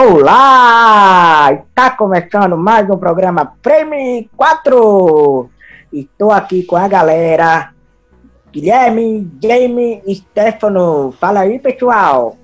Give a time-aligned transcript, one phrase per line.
[0.00, 1.52] Olá!
[1.54, 5.50] Está começando mais um programa Prêmio 4.
[5.92, 7.74] Estou aqui com a galera
[8.52, 11.12] Guilherme, Jamie e Stefano.
[11.18, 12.36] Fala aí, pessoal.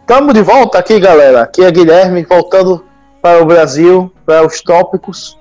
[0.00, 1.42] Estamos de volta aqui, galera.
[1.42, 2.82] Aqui é Guilherme, voltando
[3.20, 5.38] para o Brasil, para os tópicos.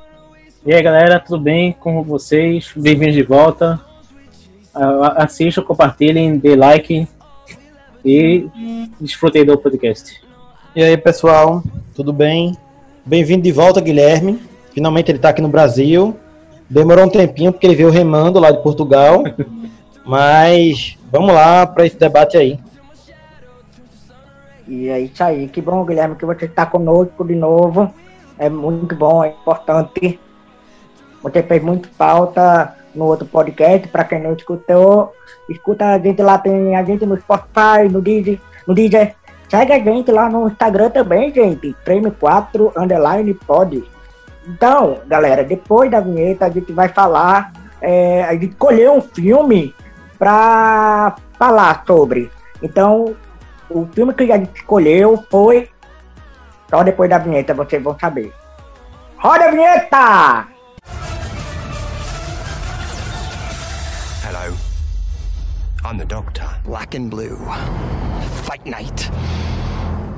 [0.65, 2.73] E aí, galera, tudo bem com vocês?
[2.75, 3.79] Bem-vindos de volta.
[5.15, 7.07] Assistam, compartilhem, dê like
[8.03, 8.49] e
[8.99, 10.26] desfrutem do podcast.
[10.77, 11.63] E aí, pessoal,
[11.95, 12.55] tudo bem?
[13.03, 14.39] Bem-vindo de volta, Guilherme.
[14.75, 16.15] Finalmente ele está aqui no Brasil.
[16.69, 19.23] Demorou um tempinho porque ele veio remando lá de Portugal.
[20.05, 22.59] Mas vamos lá para esse debate aí.
[24.67, 25.47] E é isso aí.
[25.47, 27.91] Que bom, Guilherme, que você está conosco de novo.
[28.37, 30.19] É muito bom, é importante.
[31.23, 33.87] Você fez muito falta no outro podcast.
[33.87, 35.11] Para quem não escutou,
[35.49, 39.15] escuta a gente lá, tem a gente no Spotify, no Deezer, no Deezer
[39.49, 41.75] Segue a gente lá no Instagram também, gente.
[41.83, 43.83] Prêmio 4 Underline Pod.
[44.45, 47.53] Então, galera, depois da vinheta a gente vai falar.
[47.81, 49.73] É, a gente escolheu um filme
[50.17, 52.31] para falar sobre.
[52.61, 53.15] Então,
[53.69, 55.69] o filme que a gente escolheu foi.
[56.69, 58.33] Só depois da vinheta vocês vão saber.
[59.17, 60.47] Roda a vinheta!
[65.87, 66.45] I'm the Doctor.
[66.65, 67.37] Black and Blue.
[68.43, 69.09] Fight Night.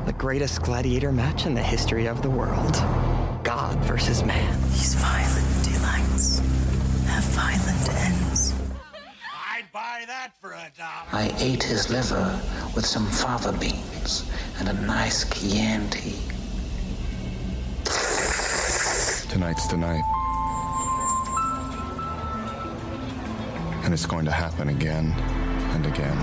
[0.07, 2.73] The greatest gladiator match in the history of the world.
[3.43, 4.59] God versus man.
[4.71, 6.39] These violent delights
[7.05, 8.55] have violent ends.
[9.31, 11.05] I'd buy that for a dollar.
[11.11, 12.41] I ate his liver
[12.75, 16.15] with some fava beans and a nice Chianti.
[19.29, 20.03] Tonight's the night.
[23.83, 25.13] And it's going to happen again
[25.75, 26.17] and again.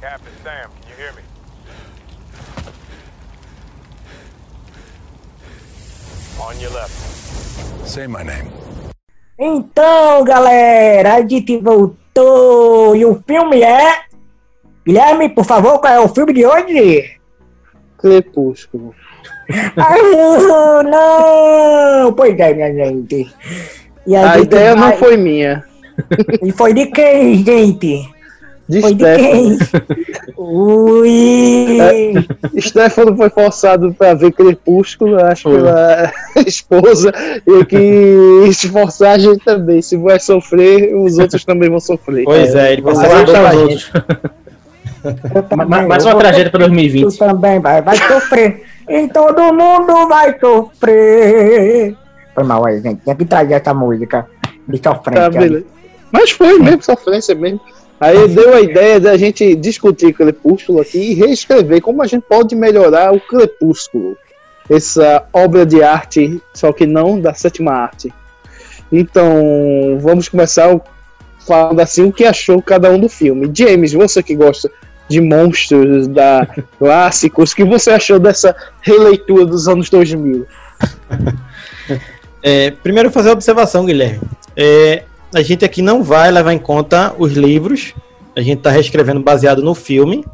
[0.00, 1.22] Captain Sam, can you hear me?
[6.40, 6.94] On your left.
[7.86, 8.50] Say my name.
[9.38, 14.02] Então, galera, a gente voltou e o filme é.
[14.84, 17.18] Guilherme, por favor, qual é o filme de hoje?
[17.98, 18.94] Crepúsculo.
[19.76, 20.00] Ai,
[20.90, 22.12] não!
[22.14, 23.30] Pois é, minha gente.
[24.06, 24.90] E a, a gente ideia vai...
[24.90, 25.64] não foi minha.
[26.42, 28.17] E foi de quem, gente?
[28.68, 29.56] De foi Stefano.
[29.56, 29.58] de quem?
[30.36, 31.80] Ui!
[31.80, 35.56] É, Stefano foi forçado para ver Crepúsculo, acho, foi.
[35.56, 36.12] pela
[36.46, 37.12] esposa,
[37.46, 39.80] e que esforçar a gente também.
[39.80, 42.24] Se vai sofrer, os outros também vão sofrer.
[42.24, 43.92] Pois é, ele passou a gostar os outros.
[45.68, 47.10] Mais uma tragédia para 2020.
[47.10, 48.64] Tu também vai, vai sofrer.
[48.88, 51.96] E todo mundo vai sofrer.
[52.34, 53.02] Foi mal aí, gente.
[53.02, 54.26] Tinha que trazer essa música
[54.66, 55.30] de sofrência.
[55.30, 55.66] Tá,
[56.12, 57.60] Mas foi mesmo, sofrência mesmo.
[58.00, 62.54] Aí deu a ideia da gente discutir Crepúsculo aqui e reescrever como a gente pode
[62.54, 64.16] melhorar o Crepúsculo.
[64.70, 68.12] Essa obra de arte, só que não da sétima arte.
[68.92, 70.78] Então, vamos começar
[71.46, 73.50] falando assim o que achou cada um do filme.
[73.52, 74.70] James, você que gosta
[75.08, 76.46] de monstros, da
[76.78, 80.46] clássicos, o que você achou dessa releitura dos anos 2000?
[82.40, 84.20] É, primeiro fazer a observação, Guilherme.
[84.56, 85.02] É,
[85.34, 87.94] a gente aqui não vai levar em conta os livros.
[88.36, 90.24] A gente está reescrevendo baseado no filme.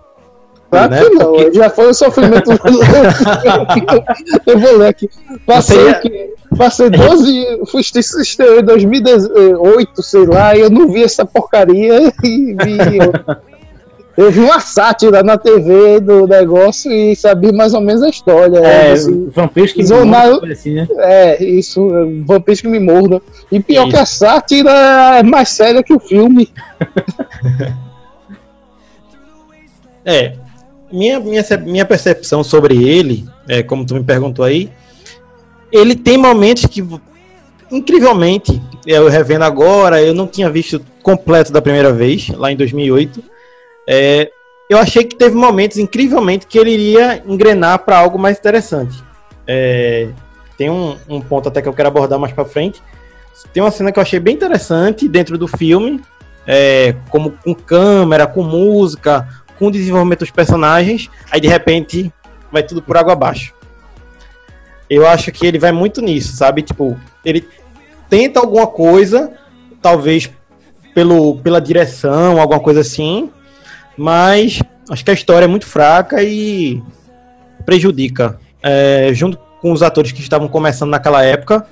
[0.71, 1.05] Claro né?
[1.05, 1.53] que não, Porque...
[1.55, 2.51] já foi o sofrimento.
[4.47, 5.09] eu vou ler aqui.
[5.47, 6.35] Passei, Você...
[6.57, 7.61] passei 12.
[7.71, 7.83] Fui
[8.61, 12.99] em 2008, sei lá, e eu não vi essa porcaria e vi.
[14.17, 18.59] Eu vi uma sátira na TV do negócio e sabia mais ou menos a história.
[18.61, 20.87] É, assim, vampiros que zonar, me assim, né?
[20.99, 21.89] É, isso,
[22.25, 23.21] vampiros que me mordam.
[23.51, 24.71] E pior que a sátira
[25.19, 26.49] é mais séria que o filme.
[30.05, 30.35] é,
[30.93, 34.71] minha, minha, minha percepção sobre ele, é, como tu me perguntou aí,
[35.73, 36.87] ele tem momentos que,
[37.69, 43.34] incrivelmente, eu revendo agora, eu não tinha visto completo da primeira vez, lá em 2008
[43.89, 44.31] é,
[44.69, 49.03] eu achei que teve momentos, incrivelmente, que ele iria engrenar para algo mais interessante.
[49.47, 50.09] É,
[50.57, 52.83] tem um, um, ponto até que eu quero abordar mais para frente.
[53.53, 56.01] Tem uma cena que eu achei bem interessante dentro do filme,
[56.47, 59.29] é, como com câmera, com música,
[59.59, 61.11] com desenvolvimento dos personagens.
[61.31, 62.13] Aí de repente
[62.51, 63.53] vai tudo por água abaixo.
[64.89, 66.63] Eu acho que ele vai muito nisso, sabe?
[66.63, 67.47] Tipo, ele
[68.09, 69.33] tenta alguma coisa,
[69.83, 70.31] talvez
[70.95, 73.31] pelo, pela direção, alguma coisa assim,
[73.97, 74.61] mas
[74.91, 76.83] acho que a história é muito fraca e
[77.65, 78.39] prejudica.
[78.63, 81.67] É, junto com os atores que estavam começando naquela época,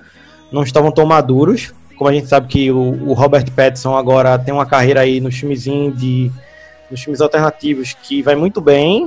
[0.51, 1.73] não estavam tão maduros.
[1.97, 5.37] Como a gente sabe que o, o Robert Pattinson agora tem uma carreira aí nos
[5.37, 6.33] filmes indie,
[6.91, 9.07] nos filmes alternativos, que vai muito bem.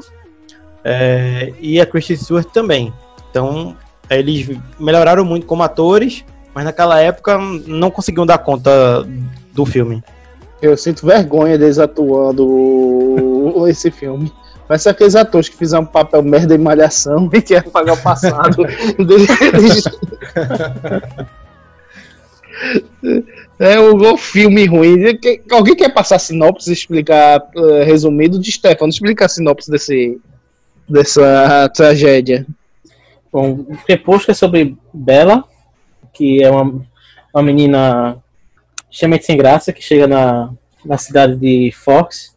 [0.83, 2.93] É, e a Kristen Stewart também.
[3.29, 3.75] Então,
[4.09, 6.23] eles melhoraram muito como atores,
[6.53, 9.05] mas naquela época não conseguiam dar conta
[9.53, 10.03] do filme.
[10.61, 14.31] Eu sinto vergonha deles atuando esse filme.
[14.67, 18.65] Parece aqueles atores que fizeram um papel merda em malhação e querem pagar o passado.
[23.59, 24.95] É um, filme ruim.
[25.51, 28.89] Alguém quer passar sinopse e explicar, eh, resumido, de Stefano?
[28.89, 30.19] Explica a sinopse desse,
[30.87, 32.45] dessa tragédia.
[33.31, 35.43] Bom, o Crepúsculo é sobre Bella,
[36.13, 36.81] que é uma,
[37.33, 38.17] uma menina
[38.95, 40.49] extremamente sem graça, que chega na,
[40.85, 42.33] na cidade de Fox,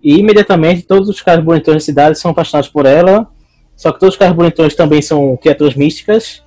[0.00, 3.26] e imediatamente todos os caras bonitões da cidade são apaixonados por ela,
[3.74, 6.44] só que todos os caras bonitões também são criaturas místicas,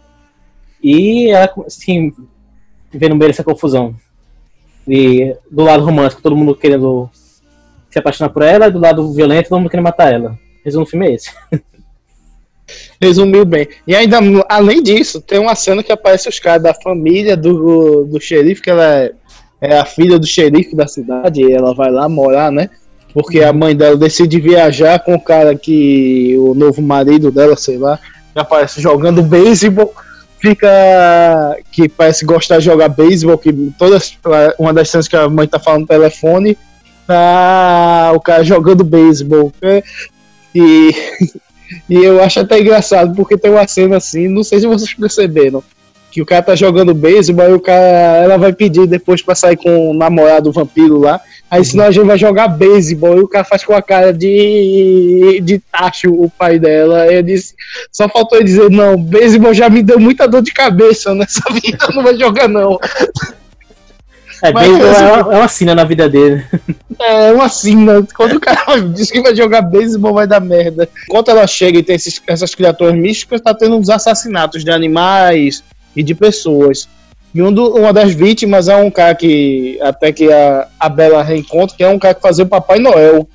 [0.82, 2.14] e ela assim,
[2.90, 3.94] vê no meio confusão.
[4.88, 7.10] E do lado romântico, todo mundo querendo
[7.90, 10.40] se apaixonar por ela, e do lado violento, todo mundo querendo matar ela.
[10.64, 11.34] Resumo do filme é esse.
[13.02, 13.68] Resumiu bem.
[13.86, 18.22] E ainda, além disso, tem uma cena que aparece os caras da família do, do
[18.22, 19.14] xerife, que ela é,
[19.62, 22.70] é a filha do xerife da cidade, e ela vai lá morar, né?
[23.14, 26.36] Porque a mãe dela decide viajar com o cara que.
[26.38, 28.00] o novo marido dela, sei lá,
[28.34, 29.94] que aparece jogando beisebol.
[30.40, 30.70] Fica.
[31.72, 34.18] que parece gostar de jogar beisebol, que todas.
[34.58, 36.58] uma das cenas que a mãe tá falando no telefone,
[37.08, 39.52] tá o cara jogando beisebol.
[39.62, 39.82] né?
[40.54, 40.92] E.
[41.88, 45.64] E eu acho até engraçado, porque tem uma cena assim, não sei se vocês perceberam,
[46.12, 47.80] que o cara tá jogando beisebol, aí o cara,
[48.24, 51.22] ela vai pedir depois pra sair com o namorado vampiro lá,
[51.52, 55.40] aí senão a gente vai jogar beisebol, e o cara faz com a cara de,
[55.44, 57.54] de tacho o pai dela, aí eu disse,
[57.92, 61.78] só faltou ele dizer, não, beisebol já me deu muita dor de cabeça nessa vida,
[61.94, 62.80] não vai jogar não.
[64.42, 66.44] É, Mas, beisebol assim, é, uma, é uma sina na vida dele.
[66.98, 68.08] É uma sina.
[68.16, 70.88] Quando o cara diz que vai jogar beisebol, vai dar merda.
[71.10, 75.62] Enquanto ela chega e tem esses- essas criaturas místicas, tá tendo uns assassinatos de animais
[75.96, 76.88] e de pessoas.
[77.34, 81.22] E um do- uma das vítimas é um cara que até que a, a Bela
[81.22, 83.28] reencontra, que é um cara que fazia o Papai Noel.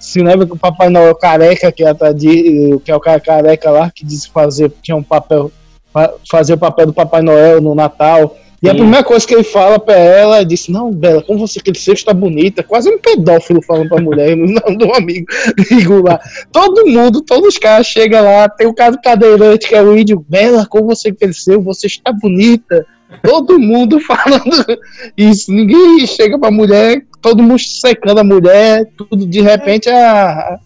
[0.00, 3.70] Se lembra que o Papai Noel careca, que a de, que é o cara careca
[3.70, 5.50] lá, que disse fazia, tinha um papel,
[5.92, 8.34] fa- fazer o papel do Papai Noel no Natal.
[8.62, 11.94] E a primeira coisa que ele fala pra ela, disse, não, Bela, como você cresceu,
[11.94, 12.62] está bonita.
[12.62, 15.26] Quase um pedófilo falando pra mulher, não do amigo,
[15.70, 16.18] amigo lá.
[16.50, 19.96] Todo mundo, todos os caras chegam lá, tem o cara do cadeirante, que é o
[19.96, 22.84] índio, Bela, como você cresceu, você está bonita.
[23.22, 24.66] Todo mundo falando
[25.16, 30.58] isso, ninguém chega pra mulher, todo mundo secando a mulher, tudo, de repente, a,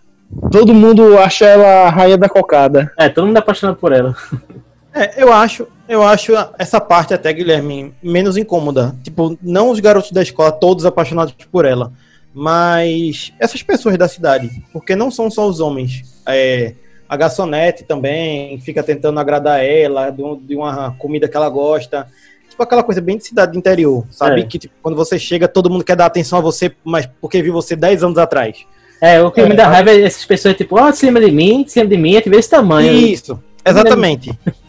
[0.50, 2.91] todo mundo acha ela a rainha da cocada.
[2.99, 4.17] É, todo mundo é apaixonado por ela.
[4.94, 8.94] É, eu acho, eu acho essa parte até, Guilherme, menos incômoda.
[9.03, 11.93] Tipo, não os garotos da escola todos apaixonados por ela,
[12.35, 16.21] mas essas pessoas da cidade, porque não são só os homens.
[16.27, 16.75] É,
[17.09, 22.06] a garçonete também fica tentando agradar ela de, um- uma comida que ela gosta.
[22.49, 24.43] Tipo aquela coisa bem de cidade do interior, sabe?
[24.43, 24.44] É.
[24.44, 27.53] Que tipo, quando você chega, todo mundo quer dar atenção a você, mas porque viu
[27.53, 28.67] você 10 anos atrás.
[29.00, 31.65] É, o que me dá raiva é essas pessoas, tipo, ó, se lembra de mim,
[31.67, 32.93] se lembra de mim, é te vê esse tamanho.
[32.93, 34.31] Isso, exatamente.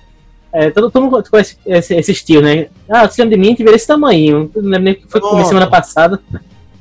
[0.53, 2.67] É, todo, todo mundo conhece esse, esse estilo, né?
[2.87, 4.51] Ah, se lembra de mim, te vê esse tamanho.
[4.55, 5.49] Não lembro nem o que foi Nossa.
[5.49, 6.21] semana passada.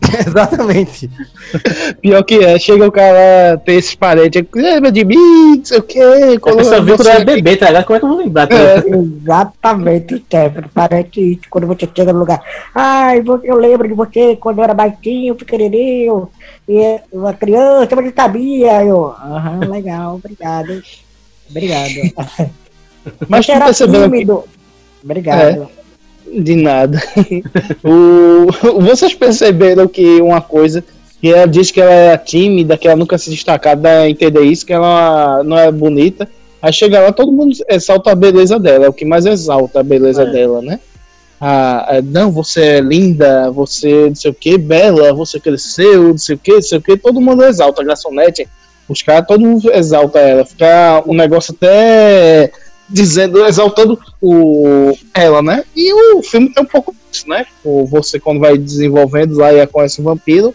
[0.26, 1.10] exatamente.
[2.00, 5.82] Pior que é, chega o cara, tem esses parentes, lembra de mim, não sei o
[5.82, 7.84] que, A pessoa viu quando era bebê, tá ligado?
[7.84, 8.46] Como é que eu vou lembrar?
[8.46, 8.84] tá É.
[8.88, 10.68] Exatamente, Stefano.
[10.74, 12.42] Parece que quando você chega no lugar.
[12.74, 16.28] Ai, eu lembro de você quando eu era baixinho, pequenininho,
[16.68, 18.84] e uma criança, mas eu sabia.
[18.84, 20.82] Eu, aham, legal, obrigado.
[21.48, 22.52] Obrigado.
[23.28, 24.26] Mas tu percebeu que.
[25.02, 25.68] Obrigado.
[26.32, 27.02] De nada.
[27.84, 30.82] o, vocês perceberam que uma coisa
[31.20, 34.42] que ela diz que ela era tímida, que ela nunca se destacava, dá a entender
[34.42, 36.28] isso, que ela não é bonita.
[36.60, 39.82] Aí chega lá, todo mundo exalta a beleza dela, é o que mais exalta a
[39.82, 40.30] beleza É.
[40.30, 40.80] dela, né?
[41.40, 46.18] Ah, é, não, você é linda, você não sei o que, bela, você cresceu, não
[46.18, 48.48] sei o que, não sei o que, todo mundo exalta a garçonete,
[48.88, 52.52] os caras, todo mundo exalta ela, fica um negócio até
[52.92, 55.64] dizendo, exaltando o, ela, né?
[55.74, 57.46] E o filme tem um pouco disso, né?
[57.64, 60.54] O, você quando vai desenvolvendo lá e conhece o vampiro,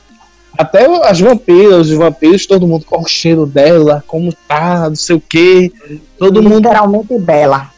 [0.58, 5.16] até as vampiras, os vampiros, todo mundo com o cheiro dela, como tá, não sei
[5.16, 5.72] o que,
[6.18, 7.72] todo mundo Literalmente bela.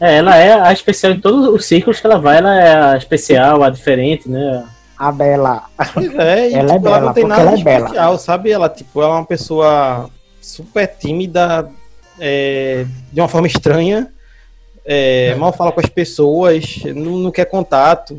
[0.00, 2.96] É, ela é a especial em todos os círculos que ela vai, ela é a
[2.96, 4.64] especial, a diferente, né?
[4.96, 5.64] A bela.
[5.92, 7.84] Pois é, e, Ela é tipo, ela bela, não tem nada ela de é bela.
[7.86, 8.50] especial, sabe?
[8.50, 10.08] Ela, tipo, ela é uma pessoa
[10.40, 11.68] super tímida,
[12.20, 14.08] é, de uma forma estranha,
[14.84, 18.18] é, mal fala com as pessoas, não, não quer contato.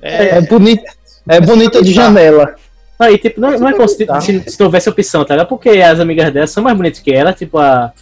[0.00, 0.92] é, É, bonita,
[1.28, 2.54] é bonita de janela.
[2.98, 5.48] Aí, tipo, não, não é como se, se, se houvesse opção, tá ligado?
[5.48, 7.92] Porque as amigas dela são mais bonitas que ela, tipo, a,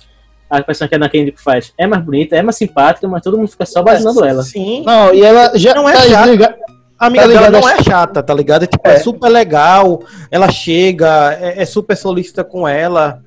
[0.48, 3.36] a pessoa que a Ana Kendrick faz é mais bonita, é mais simpática, mas todo
[3.36, 4.42] mundo fica só basinando ela.
[4.42, 4.82] Sim.
[4.86, 6.56] Não, e ela já Não é tá chata.
[6.98, 7.62] A amiga Tá dela ligado?
[7.62, 8.62] não é chata, tá ligado?
[8.62, 8.94] É, tipo, é.
[8.94, 8.98] É.
[9.00, 13.22] super legal, ela chega, é, é super solícita com ela.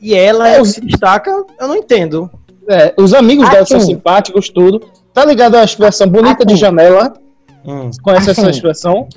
[0.00, 2.30] E ela É, é, se destaca, eu não entendo.
[2.68, 4.80] É, os amigos dela são simpáticos, tudo.
[5.12, 7.12] Tá ligado a expressão bonita de janela?
[7.64, 7.90] Hum.
[8.02, 8.50] Conhece essa Assim.
[8.50, 9.08] expressão?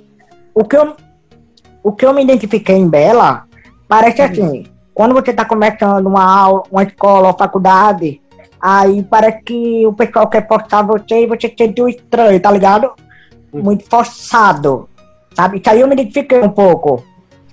[0.54, 0.96] O que eu,
[1.84, 3.44] o que eu me identifiquei em Bela,
[3.88, 8.22] parece assim, quando você tá começando uma aula, uma escola ou faculdade,
[8.60, 12.92] aí parece que o pessoal quer forçar você e você se sentiu estranho, tá ligado?
[13.54, 14.90] Muito forçado,
[15.36, 15.60] sabe?
[15.60, 17.04] Isso aí eu me identifiquei um pouco,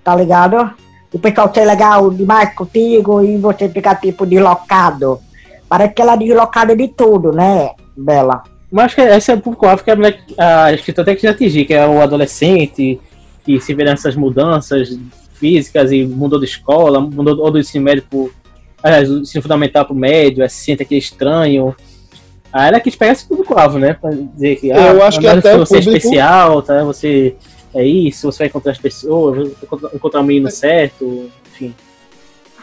[0.03, 0.73] tá ligado?
[1.13, 5.21] O pessoal ser legal demais contigo e você ficar tipo deslocado.
[5.69, 8.43] Parece que ela é deslocada de tudo, né, Bela?
[8.71, 11.65] Mas acho que esse é o público-alvo que a, mulher, a escritora tem que atingir,
[11.65, 13.01] que é o adolescente
[13.45, 14.97] que se vê nessas mudanças
[15.35, 18.31] físicas e mudou de escola, mudou ou do ensino médio pro,
[18.83, 21.75] aliás, do ensino fundamental pro médio, aí se sente aquele estranho.
[22.53, 23.95] Aí ela quis pegar esse público-alvo, né?
[23.95, 26.85] Pra dizer que ah, Eu acho que até você é público- especial, tá?
[26.85, 27.35] Você
[27.75, 29.53] é isso, você vai encontrar as pessoas,
[29.93, 31.75] encontrar- o menino certo, enfim.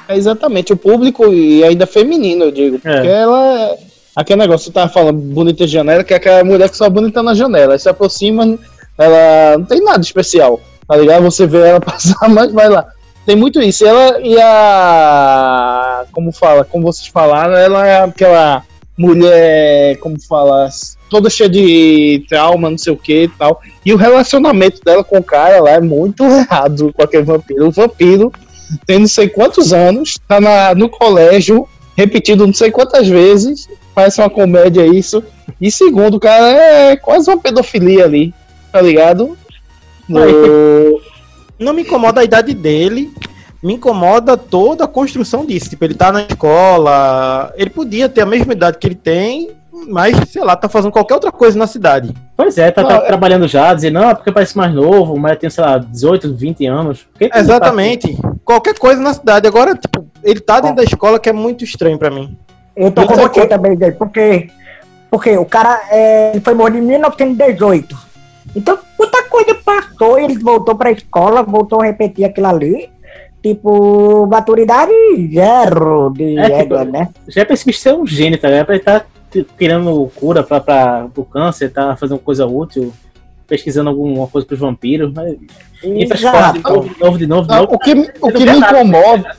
[0.08, 2.80] É exatamente, o público e ainda feminino, eu digo.
[2.80, 3.78] Porque ela é.
[4.16, 7.22] Aquele negócio, você tava falando bonita de janela, que é aquela mulher que só bonita
[7.22, 7.74] na janela.
[7.74, 8.58] Aí se aproxima,
[8.98, 10.60] ela não tem nada especial.
[10.88, 11.22] Tá ligado?
[11.24, 12.88] Você vê ela passar, mas vai lá.
[13.26, 13.86] Tem muito isso.
[13.86, 16.06] Ela e a.
[16.12, 18.64] Como fala, como vocês falaram, ela é aquela
[18.98, 20.68] mulher, como fala,
[21.10, 23.62] toda cheia de trauma, não sei o que e tal.
[23.86, 27.68] E o relacionamento dela com o cara lá é muito errado com aquele vampiro.
[27.68, 28.32] O vampiro
[28.86, 34.20] tem não sei quantos anos, tá na, no colégio, repetido não sei quantas vezes, parece
[34.22, 35.24] uma comédia isso.
[35.60, 38.34] E segundo, o cara é quase uma pedofilia ali,
[38.72, 39.38] tá ligado?
[40.08, 40.20] No-
[41.60, 43.12] Não me incomoda a idade dele,
[43.64, 45.70] me incomoda toda a construção disso.
[45.70, 49.50] Tipo, ele tá na escola, ele podia ter a mesma idade que ele tem,
[49.88, 52.14] mas, sei lá, tá fazendo qualquer outra coisa na cidade.
[52.36, 55.38] Pois é, tá, tá é- trabalhando já, dizendo, não, é porque parece mais novo, mas
[55.38, 57.08] tem, sei lá, 18, 20 anos.
[57.20, 58.18] Tá Exatamente.
[58.44, 59.48] Qualquer coisa na cidade.
[59.48, 62.38] Agora, tipo, ele tá dentro da escola que é muito estranho pra mim.
[62.76, 64.50] Eu tô com você também, porque,
[65.10, 67.98] porque o cara é, ele foi morto em 1918.
[68.56, 72.90] Então, muita coisa passou, ele voltou pra escola, voltou a repetir aquilo ali.
[73.42, 74.92] Tipo, maturidade
[75.34, 77.10] zero de É, égua, tipo, né?
[77.28, 78.66] Já percebi ser um gênio, tá ligado?
[78.66, 79.06] Pra ele tá
[79.58, 82.94] criando cura pra, pra, pro câncer, tá fazendo coisa útil,
[83.48, 85.12] pesquisando alguma coisa pros vampiros.
[85.14, 85.36] Mas...
[85.84, 87.76] Ir pra escola de novo, de novo, de novo, de Não, novo.
[87.76, 89.36] o que, o me incomoda,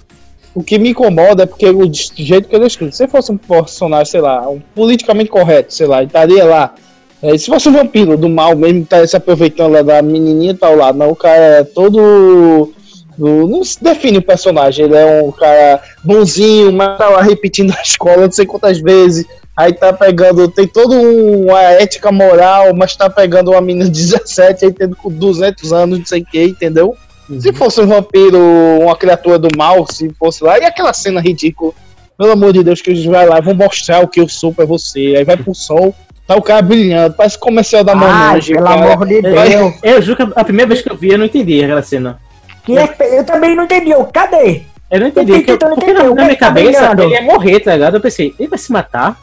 [0.54, 3.37] o que me incomoda é porque o jeito que ele é escrito, se fosse um
[3.37, 6.75] personagem, sei lá, um politicamente correto, sei lá, estaria lá.
[7.21, 10.52] É, se fosse um vampiro do mal mesmo, que tá se aproveitando lá da menininha
[10.52, 12.73] e tal lá, não, o cara é todo.
[13.16, 17.75] do- não se define o personagem, ele é um cara bonzinho, mas tá lá repetindo
[17.76, 19.26] a escola não sei quantas vezes.
[19.58, 23.90] Aí tá pegando, tem toda um- uma ética moral, mas tá pegando uma menina de
[24.06, 26.96] 17 aí tendo com 200 anos, não sei o que, entendeu?
[27.40, 28.38] Se fosse um vampiro,
[28.80, 31.72] uma criatura do mal, se fosse lá, e aquela cena ridícula,
[32.16, 34.64] pelo amor de Deus, que eles vai lá, vão mostrar o que eu sou pra
[34.64, 35.94] você, aí vai pro sol,
[36.26, 38.92] tá o cara brilhando, parece comercial da Monange, pelo cara.
[38.94, 39.74] amor de Deus.
[39.82, 42.18] Eu juro que a primeira vez que eu vi, eu não entendi aquela cena.
[42.64, 44.62] Que é- eu também não entendi, eu, cadê?
[44.90, 45.32] Eu não entendi.
[45.32, 47.02] Eu que eu- tentando porque na, na minha tá cabeça, brilhando?
[47.02, 47.96] ele ia morrer, tá ligado?
[47.96, 49.18] Eu pensei, ele vai se matar?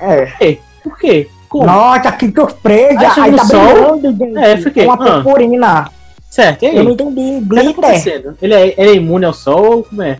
[0.00, 0.26] É.
[0.26, 0.58] Por quê?
[0.82, 1.28] Por quê?
[1.48, 1.66] Como?
[1.66, 2.98] Nossa, que surpresa!
[3.16, 4.38] Aí Aí tá sol, brilhando, gente.
[4.38, 5.22] é, fiquei, Uma ah.
[5.22, 5.90] purpurina.
[6.28, 6.76] Certo, e aí?
[6.76, 7.20] Eu não entendi.
[7.20, 7.70] O que tá Glitter.
[7.70, 8.36] acontecendo?
[8.42, 10.18] Ele é, ele é imune ao sol ou como é?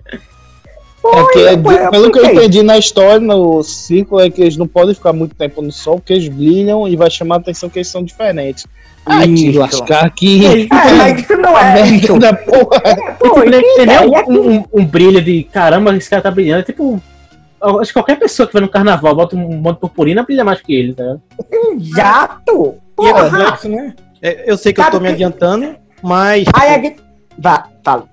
[1.05, 4.41] É que, é, Foi, de- pelo que eu entendi na história, no ciclo, é que
[4.43, 7.39] eles não podem ficar muito tempo no sol, porque eles brilham e vai chamar a
[7.39, 8.67] atenção que eles são diferentes.
[9.05, 9.59] Ai, que Isso.
[9.61, 10.45] lascar aqui.
[10.47, 12.19] É, mas isso não é isso.
[12.19, 12.81] da porra.
[13.21, 16.31] Pô, Ele que ele é ideia um, um- um brilho de caramba, esse cara tá
[16.31, 16.61] brilhando.
[16.61, 17.01] É tipo.
[17.61, 20.61] Acho que qualquer pessoa que vai no carnaval bota um monte de purpurina brilha mais
[20.61, 21.17] que ele, tá?
[21.81, 22.77] Exato.
[23.01, 23.31] E é Porra.
[23.31, 23.95] complexo, né?
[24.23, 27.01] É, eu sei que eu tô Sabe me que- adiantando, mas Aí a gente...
[27.39, 28.05] Vá, fala.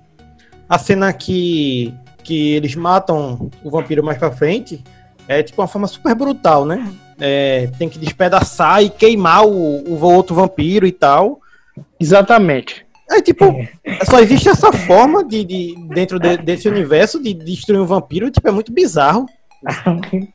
[0.68, 4.82] a cena que, que eles matam o vampiro mais pra frente
[5.26, 6.92] é tipo uma forma super brutal, né?
[7.18, 9.50] É, tem que despedaçar e queimar o,
[9.88, 11.40] o outro vampiro e tal.
[11.98, 12.83] Exatamente.
[13.10, 13.44] É tipo,
[14.08, 18.48] só existe essa forma de, de dentro de- desse universo de destruir um vampiro, tipo,
[18.48, 19.26] é muito bizarro.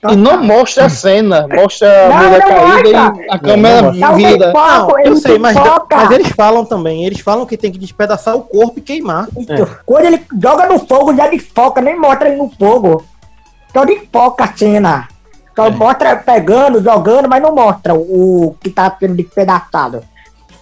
[0.09, 3.25] E não mostra a cena, mostra a mulher caída mostra.
[3.25, 4.51] e a câmera não Não, vira.
[4.53, 5.55] Não, eu sei, mas,
[5.91, 9.27] mas eles falam também, eles falam que tem que despedaçar o corpo e queimar.
[9.37, 9.67] Isso.
[9.85, 13.05] Quando ele joga no fogo, já desfoca, nem mostra ele no fogo.
[13.71, 15.07] Só desfoca a cena.
[15.55, 15.69] Só É.
[15.69, 20.01] mostra pegando, jogando, mas não mostra o, o que tá sendo despedaçado.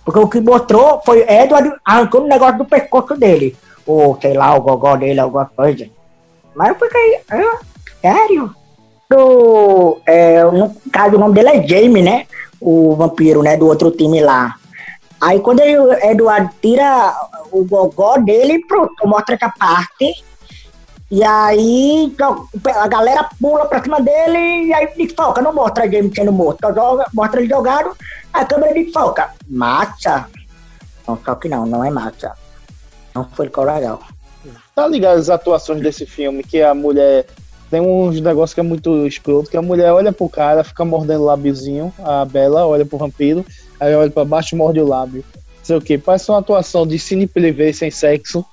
[0.08, 3.58] Porque o que mostrou foi Edward arrancando o negócio do pescoço dele.
[3.86, 5.86] Ou, sei lá, o gogó dele, alguma coisa.
[6.56, 7.20] Mas eu fiquei.
[7.30, 7.60] ah,
[8.02, 8.56] sério?
[9.12, 12.26] Do, é, no caso, o nome dele é Jamie, né?
[12.58, 13.58] O vampiro, né?
[13.58, 14.56] Do outro time lá.
[15.20, 17.14] Aí quando ele, o Edward tira
[17.52, 20.24] o gogó dele, pronto, mostra essa parte.
[21.10, 26.12] E aí jo- a galera pula pra cima dele e aí desfoca, não mostra James
[26.14, 27.96] sendo morto, só joga, mostra ele jogado,
[28.34, 29.30] a câmera desfoca.
[29.48, 30.28] Massa!
[31.08, 32.34] Não, só que não, não é massa.
[33.16, 34.02] Não foi legal.
[34.76, 37.26] Tá ligado as atuações desse filme, que a mulher.
[37.70, 41.22] Tem uns negócios que é muito escroto, que a mulher olha pro cara, fica mordendo
[41.24, 43.46] o lábiozinho, a Bela olha pro vampiro,
[43.80, 45.24] aí olha pra baixo e morde o lábio.
[45.34, 48.46] Não sei o que, parece uma atuação de cine privê sem sexo.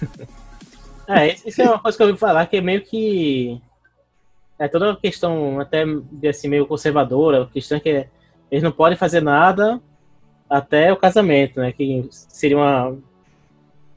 [1.08, 3.60] É, isso é uma coisa que eu ouvi falar, que é meio que.
[4.58, 8.08] É toda uma questão até de, assim, meio conservadora, a questão que é,
[8.50, 9.80] eles não podem fazer nada
[10.48, 11.72] até o casamento, né?
[11.72, 12.96] Que seria uma.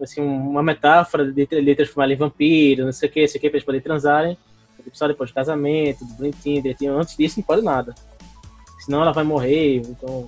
[0.01, 3.41] Assim, uma metáfora de, de transformar em vampiro, não sei o que, não sei o
[3.41, 4.37] que, pra eles poderem transarem.
[4.91, 6.97] Só depois do casamento, bonitinho, direitinho.
[6.97, 7.95] Antes disso, não pode nada.
[8.79, 10.27] Senão ela vai morrer, então.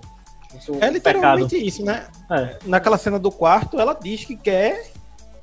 [0.57, 1.67] Isso É um literalmente pecado.
[1.67, 2.07] isso, né?
[2.31, 2.57] É.
[2.65, 4.91] Naquela cena do quarto, ela diz que quer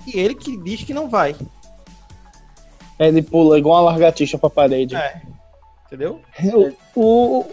[0.07, 1.35] e ele que diz que não vai.
[2.99, 4.95] Ele pula igual uma largatixa pra parede.
[4.95, 5.21] É.
[5.87, 6.21] Entendeu?
[6.95, 7.47] O, o-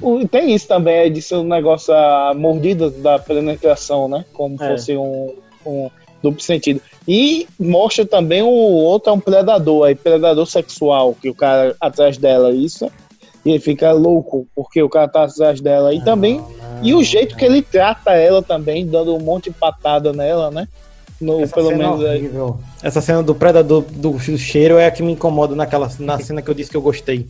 [0.00, 4.24] o- tem isso também, é de ser um negócio, a mordida da penetração, né?
[4.32, 4.68] Como É.
[4.70, 5.34] fosse um,
[5.66, 5.90] um
[6.22, 6.80] duplo sentido.
[7.06, 12.16] E mostra também o outro é um predador, aí predador sexual, que o cara atrás
[12.18, 12.90] dela, isso.
[13.44, 15.94] E ele fica louco, porque o cara tá atrás dela.
[15.94, 16.42] E também.
[16.82, 20.66] E o jeito que ele trata ela também, dando um monte de patada nela, né?
[21.20, 22.18] No, Essa pelo cena é menos aí.
[22.18, 22.60] horrível.
[22.82, 26.42] Essa cena do predador do, do cheiro é a que me incomoda naquela na cena
[26.42, 27.26] que eu disse que eu gostei.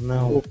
[0.00, 0.42] Não.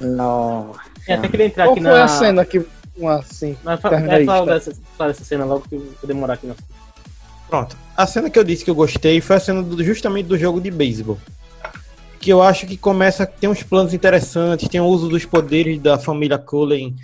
[0.00, 0.72] Não.
[1.06, 2.04] É, até queria entrar Qual aqui foi na.
[2.04, 2.64] a cena que.
[2.96, 4.54] Uma, assim, Mas fa- termina é, aí, fala tá?
[4.54, 6.46] dessa, fala dessa cena logo que eu vou demorar aqui.
[6.46, 6.56] Não.
[7.48, 7.76] Pronto.
[7.96, 10.60] A cena que eu disse que eu gostei foi a cena do- justamente do jogo
[10.60, 11.18] de beisebol.
[12.20, 15.98] Que eu acho que começa, tem uns planos interessantes, tem o uso dos poderes da
[15.98, 16.94] família Cullen,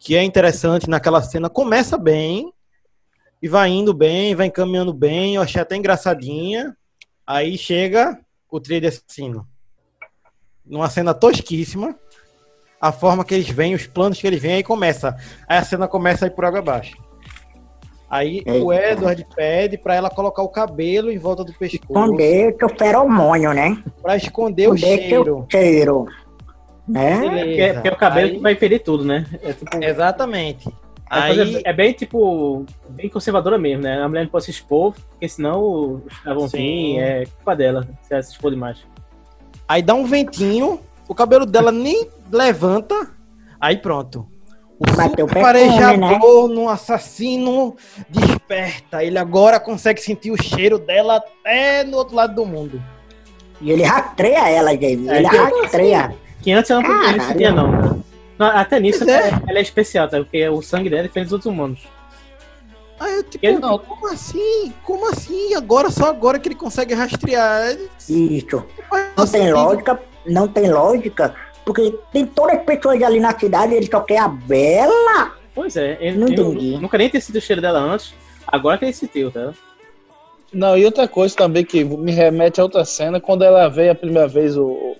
[0.00, 1.50] que é interessante naquela cena.
[1.50, 2.50] Começa bem,
[3.42, 6.76] e vai indo bem, vai encaminhando bem, eu achei até engraçadinha.
[7.26, 8.18] Aí chega
[8.50, 9.46] o trio de assassino.
[10.64, 11.94] Numa cena tosquíssima.
[12.80, 15.16] A forma que eles vêm, os planos que eles vêm, aí começa.
[15.48, 16.96] Aí a cena começa a ir por água abaixo.
[18.10, 18.90] Aí o Eita.
[18.92, 21.82] Edward pede pra ela colocar o cabelo em volta do pescoço.
[21.84, 23.82] Esconder teu feromônio, né?
[24.02, 25.24] Pra esconder o Esconder cheiro.
[25.24, 26.06] teu cheiro.
[26.86, 27.12] Né?
[27.14, 29.26] É, porque, porque é o cabelo Aí- que vai ferir tudo, né?
[29.42, 30.68] É, tipo, Exatamente.
[31.12, 32.64] É, Aí, é bem tipo.
[32.88, 34.02] Bem conservadora mesmo, né?
[34.02, 36.56] A mulher não pode se expor, porque senão a vão Sim.
[36.58, 38.78] vir, é culpa dela, se ela se expor demais.
[39.68, 43.10] aí dá um ventinho, o cabelo dela nem levanta,
[43.60, 44.26] aí pronto.
[44.78, 47.76] O Bateu super o perfume, farejador no assassino
[48.08, 49.04] desperta.
[49.04, 52.82] Ele agora consegue sentir o cheiro dela até no outro lado do mundo.
[53.60, 55.08] E ele rastreia ela, gente.
[55.08, 56.14] É, ele que- rastreia.
[56.40, 57.52] Que antes ela não podia não sentia,
[58.42, 58.56] não.
[58.56, 59.30] Até nisso Pois é.
[59.46, 60.18] ela é especial, tá?
[60.18, 61.80] Porque o sangue dela é diferente dos outros humanos.
[63.00, 64.72] Aí eu tipo, Ele- não, como assim?
[64.84, 65.54] Como assim?
[65.54, 67.76] Agora, só agora que ele consegue rastrear.
[68.08, 68.64] Isso.
[69.16, 73.86] Não tem lógica, não tem lógica, porque tem todas as pessoas ali na cidade, ele
[73.90, 75.32] só quer a Bela.
[75.54, 76.78] Pois é, ele, Não entendi.
[76.78, 78.14] nunca nem tinha sentido o cheiro dela antes,
[78.46, 79.52] agora que ele sentiu, tá?
[80.52, 83.94] Não, e outra coisa também que me remete a outra cena, quando ela vê a
[83.94, 84.91] primeira vez o.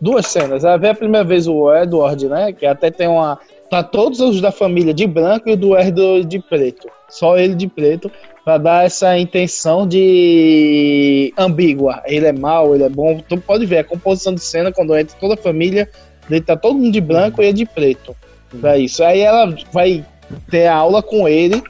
[0.00, 0.64] Duas cenas.
[0.64, 2.52] Ela vê a primeira vez o Edward, né?
[2.52, 3.38] Que até tem uma.
[3.70, 6.88] Tá todos os da família de branco e o do Edward de preto.
[7.08, 8.10] Só ele de preto.
[8.44, 12.00] Pra dar essa intenção de ambígua.
[12.06, 13.20] Ele é mau, ele é bom.
[13.28, 15.88] Tu pode ver a composição de cena quando entra toda a família.
[16.30, 18.14] Ele tá todo mundo de branco e ele de preto.
[18.60, 19.02] Pra isso.
[19.02, 20.04] Aí ela vai
[20.48, 21.60] ter aula com ele.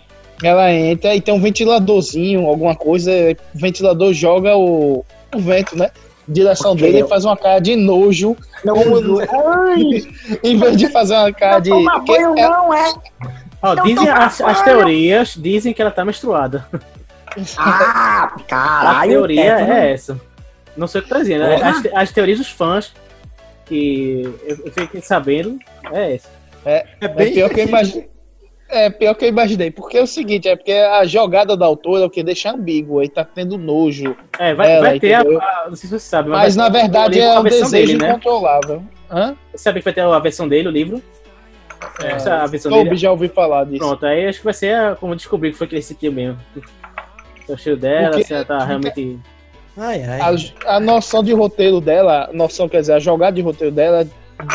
[0.43, 3.11] Ela entra e tem um ventiladorzinho, alguma coisa.
[3.55, 5.03] O ventilador joga o,
[5.35, 5.91] o vento, né?
[6.29, 6.83] Direção Ok.
[6.83, 8.37] dele e faz uma cara de nojo.
[8.65, 9.21] Não, Como-
[10.43, 11.71] Em vez de fazer uma cara não de.
[11.71, 12.95] toma porque banho é- não, é?
[13.63, 16.67] Ó, Não dizem as, as teorias dizem que ela tá menstruada.
[17.59, 19.11] Ah, A caralho.
[19.13, 20.21] teoria tudo- é essa.
[20.77, 21.45] Não sei o que tá dizendo.
[21.47, 21.71] Porra.
[21.71, 22.93] As, as teorias dos fãs
[23.65, 25.59] que eu, eu fiquei sabendo
[25.93, 26.29] é essa.
[26.65, 28.09] É É bem pior que eu imaginei.
[28.69, 32.03] É pior que eu imaginei, porque é o seguinte, é porque a jogada da autora
[32.03, 34.17] é o que deixa ambíguo, aí tá tendo nojo.
[34.39, 36.71] É, vai, Ela, vai ter a, a- Não sei se você sabe, Mas vai na
[36.71, 38.11] verdade é um versão desejo dele, né?
[38.11, 38.83] incontrolável.
[39.11, 39.37] Hã?
[39.53, 41.01] Você sabe que vai ter a versão dele, o livro?
[42.03, 42.97] Essa é a versão Soube, dele.
[42.97, 43.79] já ouvi falar disso.
[43.79, 46.39] Pronto, aí acho que vai ser a- como descobrir que foi que ele sentiu mesmo.
[47.49, 49.19] É o cheiro dela, Porque- se ela tá realmente.
[49.77, 50.21] Ai, ai.
[50.67, 54.09] A, a noção de roteiro dela, a noção, quer dizer, a jogada de roteiro dela,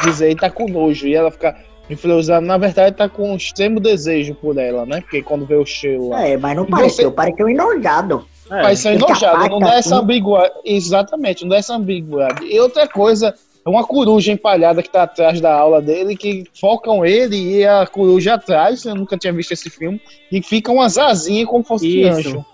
[0.04, 1.56] dizer, tá com nojo, e ela fica,
[1.91, 5.01] Influenciado, na verdade, tá com um extremo desejo por ela, né?
[5.01, 6.25] Porque quando vê o cheiro lá.
[6.25, 8.25] É, mas não E pareceu, você- pareceu enojado.
[8.49, 10.04] É, Ele enojado, não dá essa assim.
[10.04, 10.54] ambiguidade.
[10.65, 12.43] Exatamente, não dá essa ambiguidade.
[12.45, 13.34] E outra coisa,
[13.65, 17.86] é uma coruja empalhada que tá atrás da aula dele, que focam ele e a
[17.88, 20.01] coruja atrás, eu nunca tinha visto esse filme,
[20.32, 22.17] e fica umas asinhas como fosse de Isso.
[22.30, 22.45] anjo.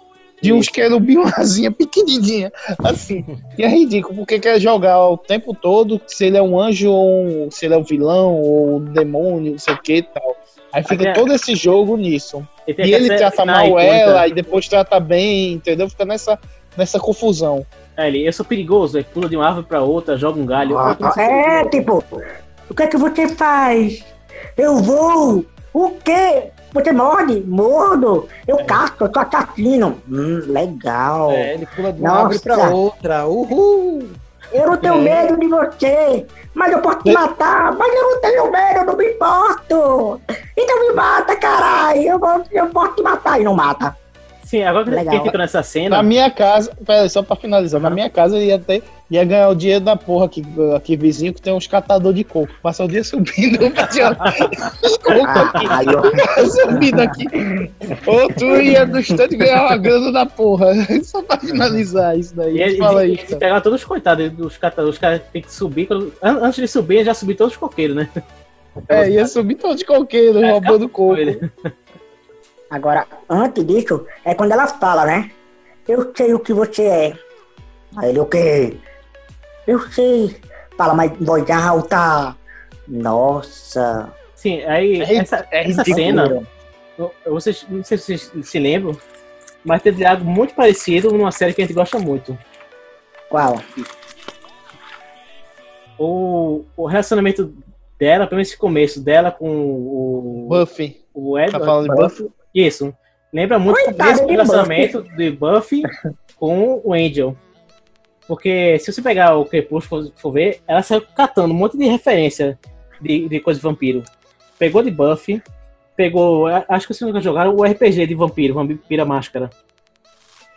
[0.41, 2.51] De uns querubim, asinha pequenininha,
[2.83, 3.25] assim.
[3.57, 7.25] E é ridículo, porque quer jogar o tempo todo se ele é um anjo ou
[7.25, 10.37] um, se ele é um vilão ou um demônio, não sei o que e tal.
[10.71, 12.47] Aí fica todo esse jogo nisso.
[12.67, 15.89] E, E ele trata mal ela e depois trata bem, entendeu?
[15.89, 16.37] Fica nessa,
[16.77, 17.65] nessa confusão.
[17.95, 20.77] É, ele, eu sou perigoso, aí pula de uma árvore pra outra, joga um galho.
[20.77, 22.03] Ah, É, tipo,
[22.69, 24.05] o que é que você faz?
[24.55, 25.43] Eu vou!
[25.73, 26.51] O quê?
[26.83, 27.41] Você morde?
[27.41, 28.27] Mordo!
[28.47, 29.99] Eu casco, eu tô assassino.
[30.09, 31.31] Hum, legal.
[31.31, 32.21] É, ele pula de uma Nossa.
[32.23, 33.25] árvore pra outra.
[33.27, 34.09] Uhul!
[34.51, 34.97] Eu não tenho É.
[35.01, 38.95] medo de você, mas eu posso te matar, mas eu não tenho medo, eu não
[38.95, 40.21] me importo.
[40.57, 42.19] Então me mata, caralho, eu,
[42.51, 43.95] eu posso te matar e não mata.
[44.47, 45.09] Sim, agora que Legal.
[45.09, 45.97] quem entrou nessa cena.
[45.97, 48.81] Na minha casa, pera, só pra finalizar, na minha casa eu ia, ter,
[49.11, 50.41] ia ganhar o dinheiro da porra aqui,
[50.73, 52.53] aqui vizinho que tem uns catador de coco.
[52.63, 53.99] Passa o dia subindo aqui.
[56.49, 57.25] Subindo aqui.
[58.05, 60.73] Ou tu ia no estande ganhar uma grana da porra.
[61.03, 62.55] Só pra finalizar isso daí.
[62.57, 63.11] E eles, Fala aí.
[63.11, 64.95] eles pegaram todos os coitados dos catadores.
[64.95, 65.87] Os caras têm que subir.
[65.87, 68.09] quando- an- antes de subir, já subiram todos os coqueiros, né?
[68.87, 71.15] É, ia subir todo de coqueiro, roubando coco.
[72.69, 75.31] Agora, antes disso, é quando ela fala, né?
[75.87, 77.13] Eu sei o que você é.
[77.95, 78.77] Aí ele, o quê?
[79.65, 80.35] Eu sei.
[80.77, 82.35] Fala mais em voz alta.
[82.87, 84.11] Nossa.
[84.35, 86.43] Sim, aí É, essa, é essa cena,
[87.25, 88.95] vocês, não sei se vocês se lembram,
[89.63, 92.37] mas teve algo muito parecido numa série que a gente gosta muito.
[93.29, 93.59] Qual?
[95.97, 97.53] O, o relacionamento
[97.97, 101.01] dela, pelo menos esse começo dela com o, Buffy.
[101.13, 101.65] o Tá Edward.
[101.65, 102.29] falando de Buffy?
[102.57, 102.91] Isso.
[103.31, 105.83] Lembra muito Coitada desse de relacionamento de Buffy
[106.37, 107.37] com o Angel.
[108.27, 112.57] Porque se você pegar o Crepúsculo for ver, ela saiu catando um monte de referência
[112.99, 114.03] de, de coisa de vampiro.
[114.57, 115.41] Pegou de Buffy,
[115.95, 116.47] pegou.
[116.47, 119.51] Acho que vocês nunca jogaram o RPG de vampiro, Vampira Máscara.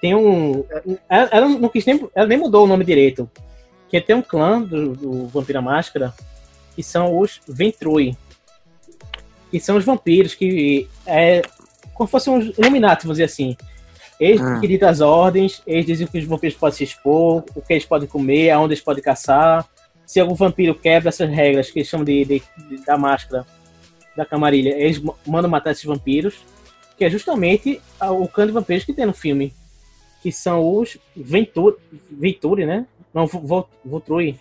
[0.00, 0.64] Tem um.
[1.06, 2.08] Ela, ela não quis nem.
[2.14, 3.30] Ela nem mudou o nome direito.
[3.90, 6.14] Que tem um clã do, do Vampira Máscara
[6.74, 8.16] que são os Ventrui.
[9.50, 11.42] Que são os vampiros que é
[11.94, 13.56] como se fossem uns Illuminati, vamos dizer assim.
[14.18, 14.60] Eles Ah.
[14.60, 18.06] que as ordens, eles dizem que os vampiros podem se expor, o que eles podem
[18.08, 19.66] comer, aonde eles podem caçar.
[20.04, 23.46] Se algum vampiro quebra essas regras, que eles chamam de, de- de- da máscara,
[24.16, 26.34] da camarilha, eles ma- mandam matar esses vampiros,
[26.98, 29.54] que é justamente o clã de vampiros que tem no filme,
[30.22, 31.78] que são os Ventur,
[32.10, 32.86] Venturi, né?
[33.14, 34.38] Não, Vo- Vo- Votrui.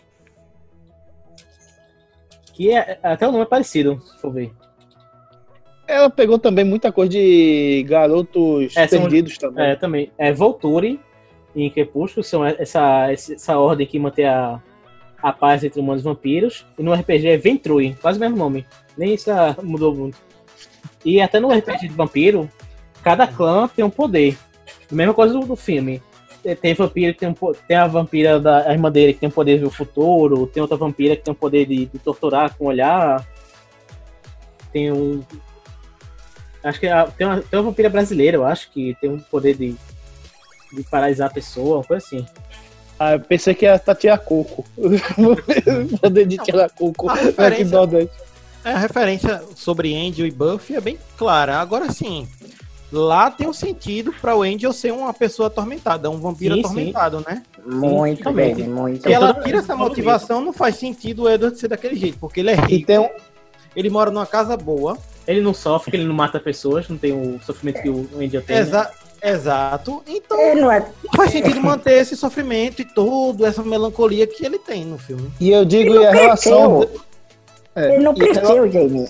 [2.54, 4.52] Que é, até o nome é parecido, se for ver.
[5.90, 9.66] Ela pegou também muita coisa de garotos É, são- perdidos também.
[9.66, 10.12] É, também.
[10.20, 11.00] É Volturi
[11.56, 14.62] em Crepúsculo, são essa, essa ordem que mantém a,
[15.22, 16.64] a paz entre humanos e vampiros.
[16.78, 18.66] E no RPG é Ventrui, quase o mesmo nome.
[18.96, 20.18] Nem isso ah, mudou muito.
[21.04, 22.48] E até no RPG de vampiro,
[23.02, 24.38] cada clã tem um poder.
[24.92, 26.02] Mesma coisa do, do filme.
[26.44, 27.34] Tem- Tem vampiro que tem, um,
[27.68, 30.46] tem a vampira da a irmã dele que tem o poder de ver o futuro,
[30.46, 33.26] tem outra vampira que tem o poder de, de torturar com o olhar.
[34.72, 35.24] Tem um.
[36.64, 39.56] Acho que a- tem, uma, tem uma vampira brasileira, eu acho, que tem um poder
[39.56, 39.76] de,
[40.74, 42.26] de paralisar a pessoa, uma coisa assim.
[43.00, 44.66] Ah, eu pensei que era pra tirar coco.
[46.02, 47.10] Poder de tirar coco.
[47.10, 48.10] A referência-.
[48.66, 51.62] É, a referência sobre Angel e Buffy é bem clara.
[51.62, 52.28] Agora sim,
[52.92, 56.68] lá tem um sentido para o Angel ser uma pessoa atormentada, um vampiro Sim, sim.
[56.68, 57.42] atormentado, né?
[57.66, 61.96] Muito bem, muito Se ela tira essa motivação, não faz sentido o Edward ser daquele
[61.96, 63.10] jeito, porque ele é rico, um,
[63.74, 64.98] ele mora numa casa boa.
[65.30, 68.42] Ele não sofre, porque ele não mata pessoas, não tem o sofrimento que o Angel
[68.42, 68.56] tem.
[68.56, 68.62] né?
[68.62, 70.02] Exa exato.
[70.08, 70.80] Então Ele não é.
[71.04, 75.30] não faz sentido manter esse sofrimento e toda essa melancolia que ele tem no filme.
[75.40, 76.80] e eu digo, Ele e a relação.
[76.80, 77.02] cresceu.
[77.76, 79.08] É, Ele não a rela- cresceu, Jamie.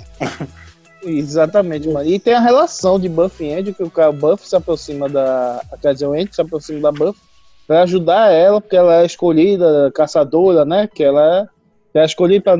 [1.03, 2.07] Exatamente, mano.
[2.09, 5.61] E tem a relação de Buffy e Angel, que o cara Buffy se aproxima da.
[5.81, 7.21] Quer dizer, o Angel se aproxima da Buffy
[7.65, 10.89] pra ajudar ela, porque ela é escolhida, caçadora, né?
[10.93, 11.47] Que ela é,
[12.41, 12.55] pra,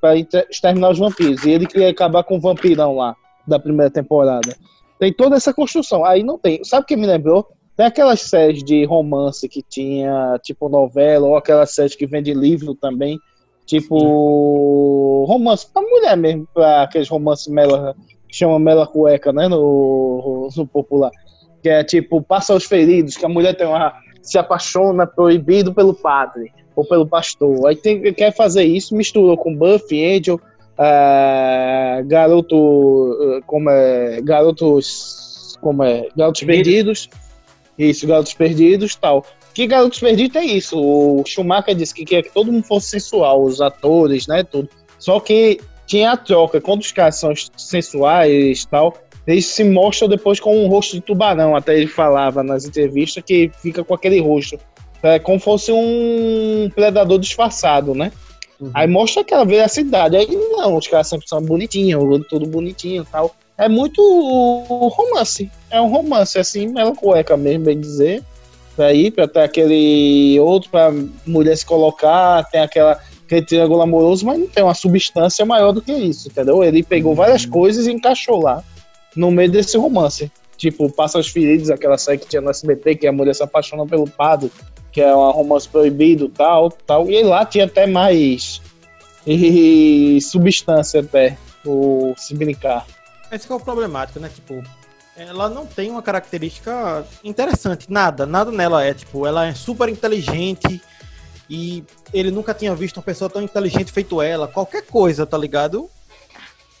[0.00, 1.44] pra inter- exterminar os vampiros.
[1.44, 3.14] E ele queria acabar com o vampirão lá,
[3.46, 4.56] da primeira temporada.
[4.98, 6.04] Tem toda essa construção.
[6.04, 6.62] Aí não tem.
[6.64, 7.48] Sabe o que me lembrou?
[7.76, 12.74] Tem aquelas séries de romance que tinha, tipo novela, ou aquelas séries que vende livro
[12.74, 13.18] também.
[13.64, 17.94] Tipo, romance pra mulher mesmo, pra aqueles romances mela,
[18.28, 21.10] que chama mela cueca, né, no, no popular.
[21.62, 25.94] Que é tipo, passa os feridos, que a mulher tem uma, se apaixona proibido pelo
[25.94, 27.66] padre, ou pelo pastor.
[27.66, 30.40] Aí tem, quer fazer isso, misturou com Buffy, Angel,
[30.78, 37.08] ah, garoto, ah, como é, garotos, como é, garotos perdidos,
[37.78, 39.24] isso, garotos perdidos, tal.
[39.54, 40.80] Que garotos perdidos é isso?
[40.80, 44.68] O Schumacher disse que queria que todo mundo fosse sensual, os atores, né, tudo.
[44.98, 48.94] Só que tinha a troca, quando os caras são sensuais, tal,
[49.26, 53.50] eles se mostram depois com um rosto de tubarão, até ele falava nas entrevistas que
[53.60, 54.58] fica com aquele rosto,
[55.02, 58.12] é como fosse um predador disfarçado, né?
[58.72, 60.16] Aí mostra aquela veracidade.
[60.16, 63.34] Aí não, os caras sempre são bonitinhos, tudo bonitinho e tal.
[63.58, 64.00] É muito
[64.88, 65.50] romance.
[65.70, 68.22] É um romance, assim, mela cueca mesmo, bem dizer.
[68.76, 70.90] Pra ir, pra ter aquele outro, pra
[71.26, 75.82] mulher se colocar, tem aquela, aquele triângulo amoroso, mas não tem uma substância maior do
[75.82, 76.64] que isso, entendeu?
[76.64, 78.64] Ele pegou várias coisas e encaixou lá,
[79.14, 80.32] no meio desse romance.
[80.56, 84.08] Tipo, Pássaros Feridos, aquela série que tinha no SBT, que a mulher se apaixona pelo
[84.08, 84.50] padre,
[84.92, 87.10] que é um romance proibido, tal, tal.
[87.10, 88.60] E lá tinha até mais
[89.26, 92.86] e substância até, o se brincar.
[93.30, 94.28] Esse que é o problemático, né?
[94.28, 94.62] Tipo,
[95.16, 100.82] ela não tem uma característica interessante, nada, nada nela é, tipo, ela é super inteligente
[101.48, 105.88] e ele nunca tinha visto uma pessoa tão inteligente feito ela, qualquer coisa, tá ligado?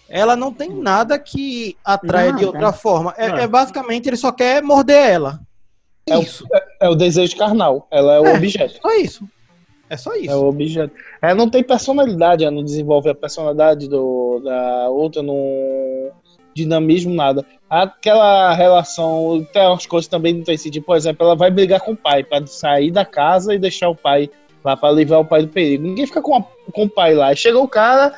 [0.08, 2.46] Ela não tem nada que atraia de Nada.
[2.46, 3.14] outra forma.
[3.16, 5.40] É, é basicamente ele só quer morder ela.
[6.08, 6.44] É o, Isso.
[6.52, 8.34] é, é o desejo carnal, ela é o É.
[8.36, 8.78] objeto.
[8.82, 9.28] Só isso.
[9.88, 10.30] É só isso.
[10.30, 10.92] É o objeto.
[11.20, 15.36] Ela não tem personalidade, ela não desenvolve a personalidade do, da outra, não
[16.54, 17.44] dinamismo, nada.
[17.68, 20.82] Aquela relação, tem umas coisas também não tem sentido.
[20.84, 23.94] Por exemplo, ela vai brigar com o pai para sair da casa e deixar o
[23.96, 24.28] pai
[24.64, 25.82] lá para livrar o pai do perigo.
[25.84, 27.32] Ninguém fica com, a- com o pai lá.
[27.32, 28.12] E chega o cara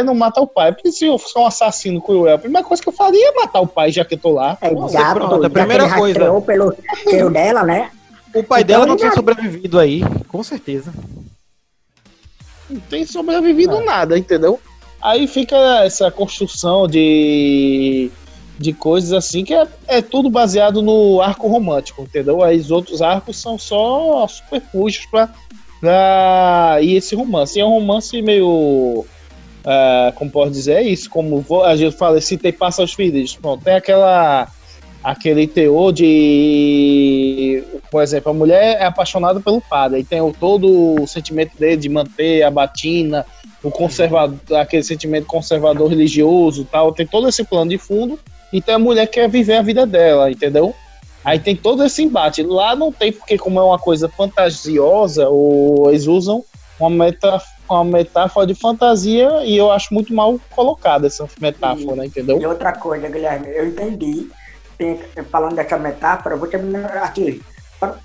[0.00, 0.72] e não mata o pai.
[0.72, 3.60] Porque se eu fosse um assassino cruel, a primeira coisa que eu faria é matar
[3.60, 4.56] o pai, já que eu tô lá.
[4.60, 5.14] É, Pronto, exato.
[5.14, 6.40] pronto, a já que primeira coisa.
[6.42, 6.74] pelo
[7.08, 7.90] cheiro dela, né?
[8.34, 10.92] O pai Então dela não tinha já- sobrevivido aí, com certeza.
[12.68, 13.84] não tem sobrevivido É.
[13.84, 14.60] nada, entendeu?
[15.00, 18.10] Aí fica essa construção de,
[18.58, 22.42] de coisas assim que é, é tudo baseado no arco romântico, entendeu?
[22.42, 25.28] Aí os outros arcos são só superfúgios pra,
[25.80, 27.58] pra ir esse romance.
[27.58, 29.06] E é um romance meio.
[29.64, 31.10] Ah, como pode dizer, é isso.
[31.10, 33.36] Como vou- a gente fala, citei Passa aos Filhos.
[33.36, 34.48] Pronto, tem aquela.
[35.02, 37.62] Aquele teor de.
[37.90, 41.76] Por exemplo, a mulher é apaixonada pelo padre, e tem o, todo o sentimento dele
[41.76, 43.24] de manter a batina,
[43.62, 48.18] o conservador, aquele sentimento conservador religioso tal, tem todo esse plano de fundo,
[48.52, 50.74] e tem a mulher que quer viver a vida dela, entendeu?
[51.24, 52.42] Aí tem todo esse embate.
[52.42, 56.44] Lá não tem, porque como é uma coisa fantasiosa, ou eles usam
[56.78, 57.40] uma, meta,
[57.74, 62.40] uma metáfora de fantasia, e eu acho muito mal colocada essa metáfora, entendeu?
[62.40, 64.28] E outra coisa, Guilherme, eu entendi,
[64.76, 65.00] tem-
[65.30, 67.42] falando dessa metáfora, eu vou terminar aqui,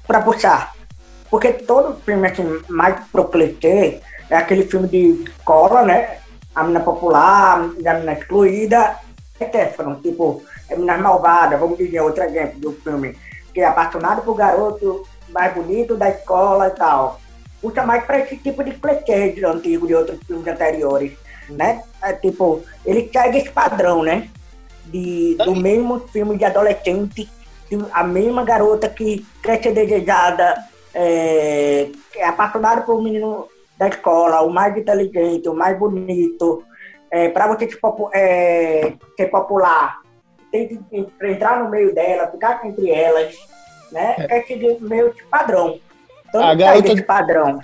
[0.07, 0.73] para puxar.
[1.29, 3.99] Porque todo filme assim, mais pro clichê
[4.29, 6.17] é aquele filme de escola, né?
[6.53, 8.97] A menina popular, a menina excluída,
[9.35, 13.17] Stefano, tipo, é menina malvada, vamos dizer, outro exemplo do filme,
[13.53, 17.19] que é apaixonado por garoto mais bonito da escola e tal.
[17.63, 21.13] Puxa mais para esse tipo de clichê de antigo, de outros filmes anteriores,
[21.47, 21.81] né?
[22.01, 24.27] É, tipo, ele segue esse padrão, né?
[24.87, 27.31] De, do mesmo filme de adolescente,
[27.69, 30.61] de a mesma garota que ser desejada,
[30.93, 33.47] é, é apaixonada por um menino
[33.77, 36.65] da escola, o mais inteligente, o mais bonito.
[37.09, 40.01] É, para você se popu- é, ser popular,
[40.51, 43.33] tem que entrar no meio dela, ficar entre elas,
[43.89, 44.15] né?
[44.29, 45.79] É esse meio que padrão.
[46.33, 47.59] Então, A garota- esse padrão.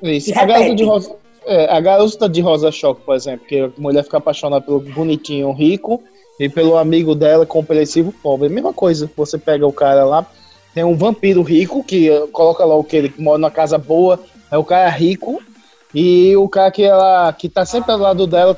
[0.00, 0.26] Isso.
[0.32, 1.16] Se A garota de rosa.
[1.44, 5.50] é, a garota de rosa choque, por exemplo, que a mulher fica apaixonada pelo bonitinho
[5.52, 6.00] rico
[6.38, 8.48] e pelo amigo dela compreensivo pobre.
[8.48, 10.24] Mesma coisa, você pega o cara lá,
[10.72, 14.20] tem um vampiro rico que eh, coloca lá o que ele mora numa casa boa,
[14.50, 15.42] é o cara rico
[15.94, 18.56] e o cara que ela que tá sempre ao lado dela.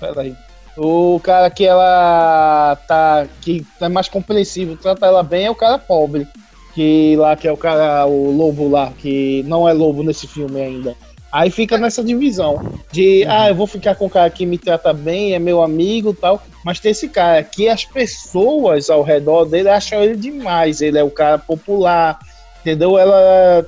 [0.00, 0.34] Peraí.
[0.76, 5.76] O cara que ela tá que é mais compreensivo, trata ela bem é o cara
[5.78, 6.26] pobre
[6.78, 10.60] que lá que é o cara, o lobo lá, que não é lobo nesse filme
[10.60, 10.94] ainda.
[11.32, 14.92] Aí fica nessa divisão de, ah, eu vou ficar com o cara que me trata
[14.92, 19.46] bem, é meu amigo e tal, mas tem esse cara que as pessoas ao redor
[19.46, 22.16] dele acham ele demais, ele é o cara popular,
[22.60, 22.96] entendeu?
[22.96, 23.66] Ela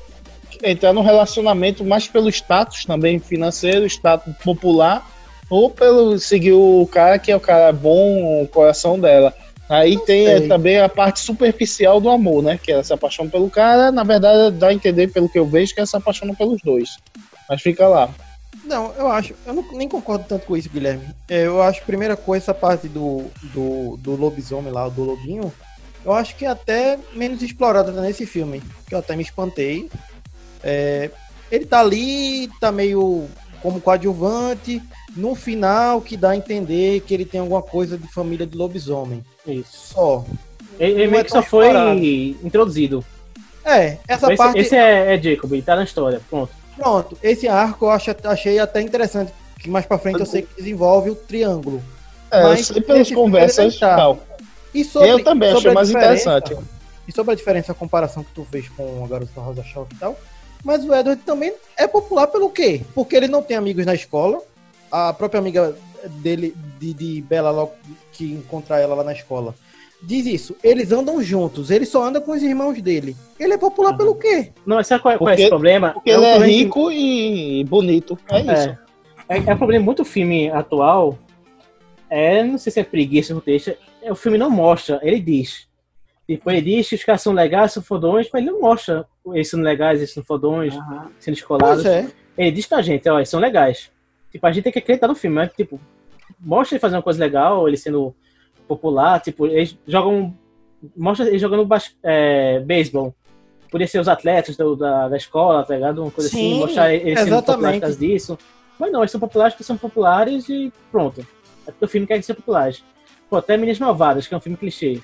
[0.62, 5.04] entrar no relacionamento mais pelo status também financeiro, status popular,
[5.50, 9.34] ou pelo seguir o cara que é o cara bom, o coração dela.
[9.70, 10.44] Aí tem sei.
[10.44, 12.58] eh, também a parte superficial do amor, né?
[12.60, 15.72] Que ela se apaixona pelo cara, na verdade dá a entender pelo que eu vejo
[15.72, 16.98] que ela se apaixona pelos dois.
[17.48, 18.12] Mas fica lá.
[18.64, 21.04] Não, eu acho, eu não, nem concordo tanto com isso, Guilherme.
[21.28, 25.52] É, Eu acho, primeira coisa, essa parte do, do, do lobisomem lá, do lobinho,
[26.04, 29.88] eu acho que é até menos explorada nesse filme, que eu até me espantei.
[30.64, 31.10] É,
[31.50, 33.28] ele tá ali, tá meio
[33.62, 34.82] como coadjuvante,
[35.16, 39.24] no final que dá a entender que ele tem alguma coisa de família de lobisomem.
[39.46, 39.94] Isso.
[39.94, 40.24] Só.
[40.78, 42.00] Ele, meio é que só foi explorado.
[42.00, 43.04] introduzido.
[43.64, 44.58] É, essa esse, parte.
[44.58, 46.20] esse é, é Jacob, ele tá na história.
[46.30, 46.52] Pronto.
[46.76, 49.32] Pronto, esse arco eu acho, achei até interessante.
[49.58, 51.82] Que mais pra frente eu sei que desenvolve o triângulo.
[52.30, 54.18] É, Mas eu sei pelas conversas tal.
[54.72, 56.56] E sobre, Eu também sobre achei mais interessante.
[57.06, 59.98] E sobre a diferença, a comparação que tu fez com a Garota Rosa Choque e
[59.98, 60.16] tal.
[60.64, 62.82] Mas o Edward também é popular pelo quê?
[62.94, 64.40] Porque ele não tem amigos na escola.
[64.90, 65.76] A própria amiga
[66.22, 67.72] dele, de, de Bela, logo
[68.12, 69.54] que encontra ela lá na escola,
[70.02, 70.56] diz isso.
[70.64, 73.16] Eles andam juntos, ele só anda com os irmãos dele.
[73.38, 74.52] Ele é popular pelo quê?
[74.66, 75.92] Não, sabe qual é, qual é esse problema?
[75.92, 78.18] Porque um ele é problema que- rico e bonito.
[78.30, 78.50] É isso.
[78.50, 78.78] É.
[79.28, 81.16] É, é um problema muito filme atual.
[82.08, 83.72] É, não sei se é preguiça ou texto.
[84.02, 85.68] É, o filme não mostra, ele diz.
[86.26, 89.48] Tipo, ele diz que os caras são legais, são fodões, mas ele não mostra eles
[89.50, 90.74] sendo legais, eles sendo fodões,
[91.18, 91.84] sendo escolados.
[91.84, 92.08] É.
[92.36, 93.90] Ele diz pra gente, ó, eles são legais.
[94.30, 95.80] Tipo, a gente tem que acreditar no filme, mas, tipo,
[96.38, 98.14] mostra ele fazendo uma coisa legal, ele sendo
[98.68, 100.34] popular, tipo, eles jogam.
[100.96, 103.14] Mostra ele jogando bas- é, beisebol.
[103.70, 106.02] Podia ser os atletas do- da, da escola, tá ligado?
[106.02, 108.38] Uma coisa assim, Sim, mostrar eles sendo populares por causa disso.
[108.78, 111.20] Mas não, eles são populares porque são populares e pronto.
[111.66, 112.82] É porque o filme quer ser populares.
[113.28, 115.00] Pô, até Meninas Malvadas, que é um filme clichê.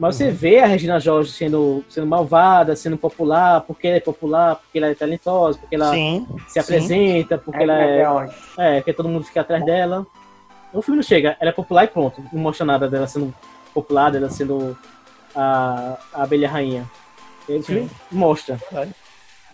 [0.00, 4.56] Mas você vê a Regina Jorge sendo, sendo malvada, sendo popular, porque ela é popular,
[4.56, 6.26] porque ela é talentosa, porque ela Sim.
[6.48, 6.58] se sim.
[6.60, 8.30] apresenta, porque ela é.
[8.78, 10.06] É, que todo mundo fica atrás dela.
[10.72, 12.24] O filme não chega, ela é popular e pronto.
[12.32, 13.34] Não mostra nada dela sendo
[13.74, 14.74] popular, dela sendo
[15.36, 16.90] a, a abelha rainha.
[17.46, 18.58] O filme mostra.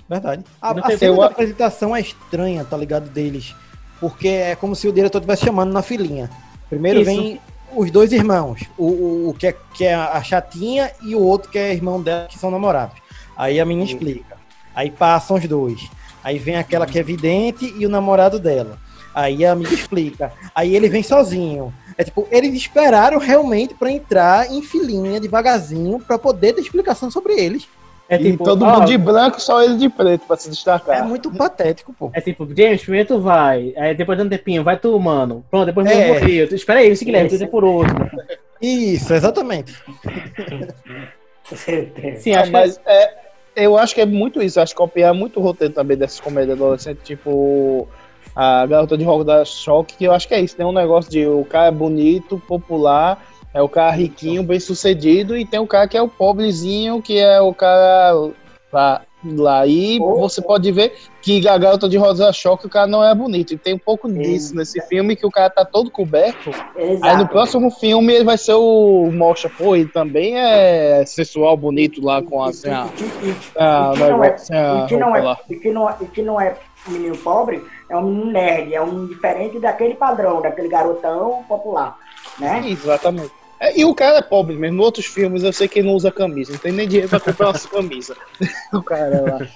[0.09, 0.45] Verdade.
[0.63, 3.11] A, Não a tem- cena eu- da apresentação é estranha, tá ligado?
[3.11, 3.53] Deles.
[3.99, 6.31] Porque é como se o diretor estivesse chamando na filinha.
[6.71, 7.11] Primeiro Isso.
[7.11, 7.41] vem
[7.77, 8.63] os dois irmãos.
[8.77, 12.01] O, o, o que, é, que é a chatinha e o outro que é irmão
[12.01, 12.97] dela, que são namorados.
[13.37, 14.37] Aí a menina explica.
[14.75, 15.89] Aí passam os dois.
[16.25, 18.79] Aí vem aquela que é vidente e o namorado dela.
[19.15, 20.33] Aí a amiga explica.
[20.55, 21.73] Aí ele vem sozinho.
[21.97, 27.35] É tipo, eles esperaram realmente pra entrar em filinha devagarzinho pra poder ter explicação sobre
[27.35, 27.69] eles.
[28.09, 30.51] É e tipo, todo ó, mundo de branco, só ele de preto, pra se É
[30.53, 31.05] destacar.
[31.07, 32.11] muito patético, pô.
[32.15, 35.45] É tipo, James, primeiro tu vai, aí depois de um tempinho, vai tu, mano.
[35.51, 36.13] Pronto, depois É.
[36.15, 36.45] vem o eu.
[36.55, 37.95] Espera aí, esse Guilherme, tu tem por outro.
[38.63, 39.75] Isso, exatamente.
[41.45, 43.15] Sim, É, acho que mas é,
[43.57, 44.61] eu acho que é muito isso.
[44.61, 47.89] Acho que copiar muito o roteiro também dessas comédias adolescentes, tipo
[48.35, 50.57] a Garota de Rock da Choque, que eu acho que é isso.
[50.57, 53.23] Tem um negócio de o cara é bonito, popular,
[53.57, 57.19] é o cara riquinho, bem sucedido, e tem o cara que é o pobrezinho, que
[57.19, 58.13] é o cara
[58.71, 59.01] lá.
[59.25, 59.67] lá.
[59.67, 60.93] E você pode ver
[61.23, 63.55] que a Garota de Rosa Choque, o cara não é bonito.
[63.55, 66.51] E tem um pouco disso nesse filme, que o cara tá todo coberto.
[67.03, 72.05] Aí no próximo filme ele vai ser o Mostra, pô, ele também é sensual, bonito
[72.05, 72.51] lá com a.
[72.51, 72.83] Assim, a,
[73.59, 75.39] a, E que não é- a e que não é- lá.
[75.49, 78.75] e que não é- e que não é um menino pobre, é um menino nerd,
[78.75, 81.97] é um diferente daquele padrão, daquele garotão popular,
[82.39, 82.63] né?
[82.69, 83.33] Exatamente.
[83.59, 84.77] É, e o cara é pobre mesmo.
[84.77, 87.21] Em outros filmes eu sei que ele não usa camisa, não tem nem dinheiro pra
[87.21, 88.17] comprar uma camisa.
[88.73, 89.49] o cara lá.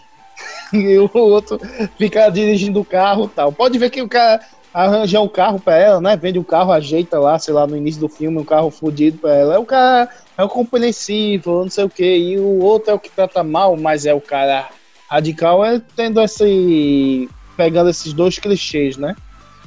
[0.72, 1.60] E o outro
[1.98, 3.52] fica dirigindo o carro e tal.
[3.52, 4.40] Pode ver que o cara
[4.72, 6.16] arranja um carro pra ela, né?
[6.16, 9.34] Vende um carro, ajeita lá, sei lá, no início do filme, um carro fudido pra
[9.34, 9.54] ela.
[9.54, 10.08] É o cara
[10.38, 12.16] é o compreensivo, não sei o que.
[12.16, 14.68] E o outro é o que trata mal, mas é o cara
[15.08, 17.28] radical, é tendo esse.
[17.56, 19.16] pegando esses dois clichês, né?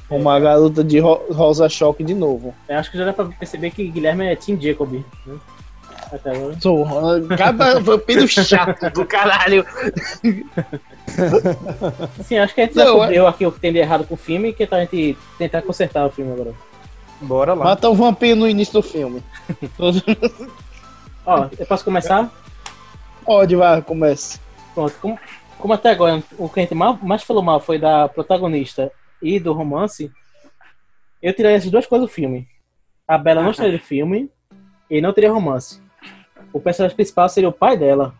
[0.09, 2.53] Uma garota de ro- rosa choque de novo.
[2.69, 4.91] eu acho que já dá pra perceber que Guilherme é Tim Jacob.
[5.25, 5.35] Né?
[6.11, 6.55] Até agora.
[6.61, 6.85] Sou
[7.37, 9.65] cada vampiro chato do caralho.
[12.23, 14.13] Sim, acho que a gente já Não, cobriu aqui o que tem de errado com
[14.13, 16.53] o filme e que a gente tentar consertar o filme agora.
[17.21, 17.63] Bora lá.
[17.65, 19.23] Mata o vampiro no início do filme.
[21.25, 22.29] Ó, eu posso começar?
[23.25, 24.39] Pode, vai, comece.
[24.75, 25.17] Pronto, como,
[25.57, 28.91] como até agora o que a gente mais falou mal foi da protagonista
[29.23, 30.11] e do romance,
[31.21, 32.47] eu tiraria essas duas coisas do filme.
[33.07, 34.29] A Bela não estaria do filme
[34.89, 35.81] e não teria romance.
[36.51, 38.13] O personagem principal seria o pai dela.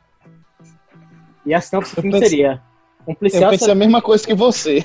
[1.46, 2.62] E a sinopse do Eu filme pensei- seria
[3.06, 4.82] um Eu policial, pensei a mesma coisa que você.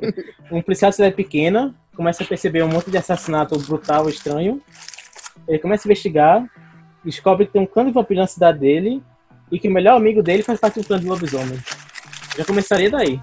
[0.50, 4.62] um policial de cidade pequena começa a perceber um monte de assassinato brutal, estranho.
[5.46, 6.48] Ele começa a investigar,
[7.04, 9.02] descobre que tem um clã de vampiro na cidade dele
[9.52, 11.58] e que o melhor amigo dele faz parte do clã de lobisomem.
[12.36, 13.20] Já começaria daí.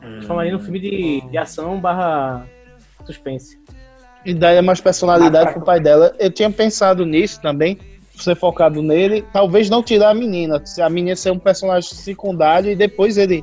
[0.00, 2.46] Transformaria num filme de, de ação barra
[3.04, 3.58] suspense.
[4.24, 6.14] E daria mais personalidade pro pai dela.
[6.18, 7.78] Eu tinha pensado nisso também.
[8.14, 12.70] Ser focado nele, talvez não tirar a menina, se a menina ser um personagem secundário
[12.70, 13.42] e depois ele,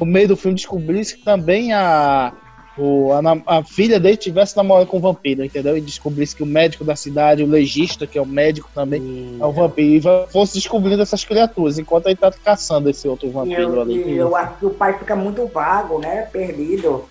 [0.00, 2.32] no meio do filme, descobrisse que também a,
[2.76, 5.76] o, a, a filha dele tivesse namorado com um vampiro, entendeu?
[5.76, 9.44] E descobrisse que o médico da cidade, o legista, que é o médico também, é
[9.46, 10.08] o vampiro.
[10.08, 13.94] E fosse descobrindo essas criaturas, enquanto ele tá caçando esse outro E vampiro eu, ali.
[14.04, 16.22] e eu acho que o pai fica muito vago, né?
[16.32, 17.04] Perdido.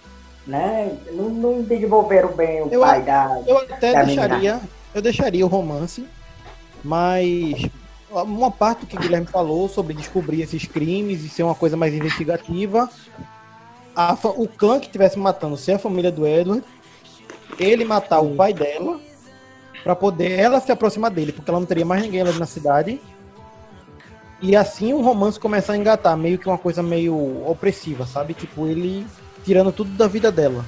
[0.46, 0.98] né?
[1.14, 3.42] Não, não desenvolveram bem o Eu- pai da.
[3.48, 4.62] Eu até da deixaria, menina.
[4.94, 6.06] eu deixaria o romance,
[6.84, 7.66] mas
[8.12, 11.78] uma parte do que o Guilherme falou sobre descobrir esses crimes e ser uma coisa
[11.78, 12.90] mais investigativa,
[13.96, 16.64] a o clã que estivesse matando ser a família do Edward,
[17.60, 19.00] ele matar o pai dela
[19.84, 23.00] pra poder ela se aproximar dele, porque ela não teria mais ninguém ali na cidade.
[24.42, 27.16] E assim o romance começar a engatar, meio que uma coisa meio
[27.48, 28.34] opressiva, sabe?
[28.34, 29.06] Tipo, ele
[29.44, 30.66] tirando tudo da vida dela.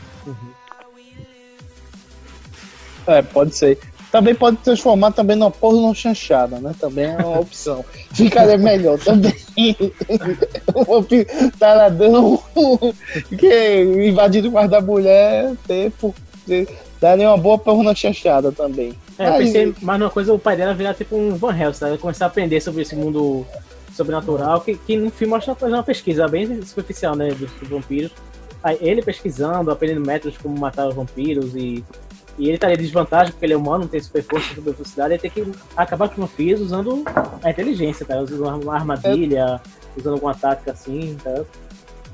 [3.08, 3.80] É, pode ser.
[4.16, 6.74] Também pode transformar também numa porno chanchada, né?
[6.80, 7.84] Também é uma opção.
[8.14, 9.36] Ficaria melhor também.
[10.88, 11.28] vampiro
[11.60, 12.42] taradão
[13.38, 15.92] que invadindo o quarto da mulher, ter,
[17.02, 18.94] daria uma boa porno chanchada também.
[19.20, 21.84] É, eu Aí- pensei mais numa coisa, o pai dela virar tipo um Van Helsing,
[21.84, 21.98] né?
[21.98, 23.46] começar a aprender sobre esse mundo
[23.94, 28.12] sobrenatural, que, que no filme que fazer uma pesquisa bem superficial, né, dos vampiros.
[28.64, 31.84] Aí ele pesquisando, aprendendo métodos como matar os vampiros e,
[32.38, 35.14] e ele estaria em desvantagem porque ele é humano, não tem super força, super velocidade,
[35.14, 37.04] ele tem que acabar com os vampiros usando
[37.42, 39.62] a inteligência, cara, usando uma armadilha,
[39.98, 41.44] usando alguma tática assim, tá?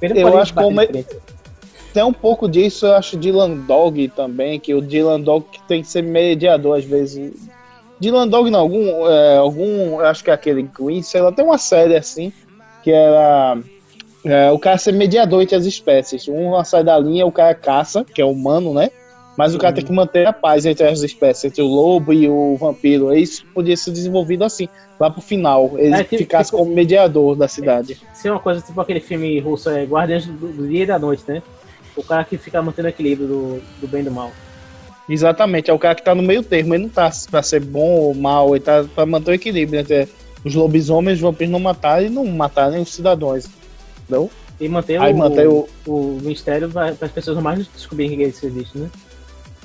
[0.02, 1.06] Ele Eu acho que como de é-.
[1.94, 5.82] Tem um pouco disso, eu acho, Dylan Dog também, que o Dylan Dog que tem
[5.82, 7.34] que ser mediador às vezes.
[8.00, 11.44] Dylan Dog não, algum, é, algum, eu acho que é aquele Green, sei lá, tem
[11.44, 12.32] uma série assim,
[12.82, 13.58] que era
[14.24, 16.28] é, o cara ser mediador entre as espécies.
[16.28, 18.90] Um sai da linha, o cara caça, que é humano, né?
[19.38, 22.28] Mas o cara tem que manter a paz entre as espécies, entre o lobo e
[22.28, 23.14] o vampiro.
[23.16, 24.68] Isso podia ser desenvolvido assim,
[25.00, 25.72] lá pro final.
[25.78, 27.98] Ele É, tipo- ficasse tipo- como mediador da cidade.
[28.14, 31.24] ser uma coisa tipo aquele filme russo, é Guardiões do, do Dia e da Noite,
[31.28, 31.42] né?
[31.96, 34.32] O cara que fica mantendo o equilíbrio do, do bem e do mal.
[35.10, 37.96] Exatamente, é o cara que tá no meio termo, ele não tá pra ser bom
[38.00, 40.08] ou mal, ele tá pra manter o equilíbrio entre
[40.46, 43.46] os lobisomens e os vampiros não matarem e não matarem os cidadãos.
[44.04, 44.30] Entendeu?
[44.60, 48.46] E manter, Aí o, manter o- o mistério para as pessoas normais descobrirem que isso
[48.46, 48.90] existe, né?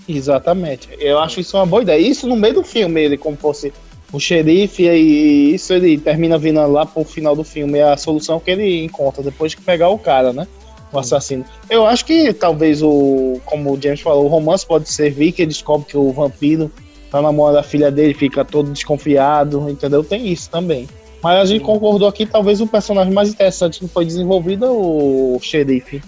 [0.08, 0.88] Exatamente.
[0.98, 1.98] Eu acho isso uma boa ideia.
[1.98, 3.72] Isso no meio do filme, ele como fosse
[4.12, 8.38] o xerife, e isso ele termina vindo lá pro final do filme, é a solução
[8.38, 10.46] que ele encontra depois que pegar o cara, né?
[10.92, 11.44] O assassino.
[11.68, 15.48] Eu acho que talvez o, como o James falou, o romance pode servir que ele
[15.48, 16.70] descobre que o vampiro
[17.10, 20.04] tá namorando a filha dele, fica todo desconfiado, entendeu?
[20.04, 20.88] Tem isso também.
[21.22, 25.38] Mas a gente concordou aqui, talvez o personagem mais interessante que foi desenvolvido é o
[25.42, 26.00] xerife.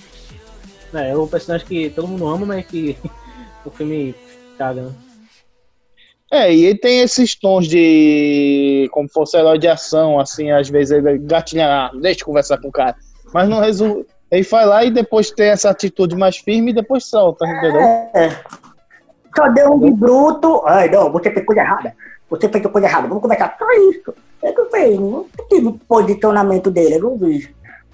[0.95, 2.97] É, é o personagem que todo mundo ama, mas que
[3.69, 4.15] o filme
[4.57, 4.93] caga, né?
[6.31, 8.89] É, e ele tem esses tons de.
[8.93, 12.69] como fosse herói de ação, assim, às vezes ele gatilha, ah, deixa eu conversar com
[12.69, 12.97] o cara.
[13.33, 14.07] Mas não resolve.
[14.31, 17.81] Ele vai lá e depois tem essa atitude mais firme e depois solta, entendeu?
[17.81, 18.29] É.
[19.35, 20.63] Só deu um de bruto.
[20.67, 21.95] Ai, não, você fez coisa errada.
[22.29, 23.09] Você fez coisa errada.
[23.09, 23.57] Vamos conversar.
[23.59, 24.15] Só isso.
[24.43, 24.99] É que eu fiz.
[24.99, 26.97] Não tive posicionamento dele.
[26.97, 27.49] Eu não vi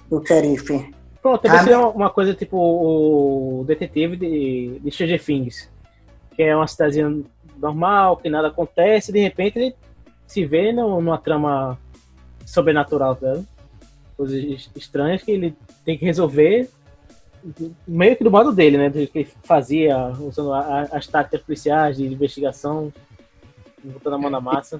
[0.09, 0.93] o xerife.
[1.25, 5.67] Pronto, também Ah, seria uma- uma coisa tipo o detetive de, de Stranger Things,
[6.35, 7.23] que é uma cidadezinha
[7.57, 9.75] normal, que nada acontece, e de repente ele
[10.27, 11.79] se vê numa trama
[12.45, 13.39] sobrenatural, tá?
[14.15, 16.69] Coisas es- estranhas que ele tem que resolver
[17.87, 18.89] meio que do modo dele, né?
[18.91, 22.93] Do que ele fazia, usando as táticas policiais de investigação,
[23.83, 24.79] botando a mão na massa.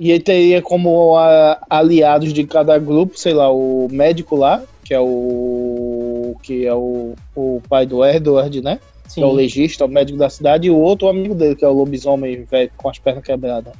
[0.00, 4.94] E ele teria como a- aliados de cada grupo, sei lá, o médico lá, que
[4.94, 6.36] é o.
[6.42, 8.78] que é o, o pai do Edward, né?
[9.12, 11.68] Que é o legista, o médico da cidade, e o outro amigo dele, que é
[11.68, 13.72] o lobisomem velho com as pernas quebradas.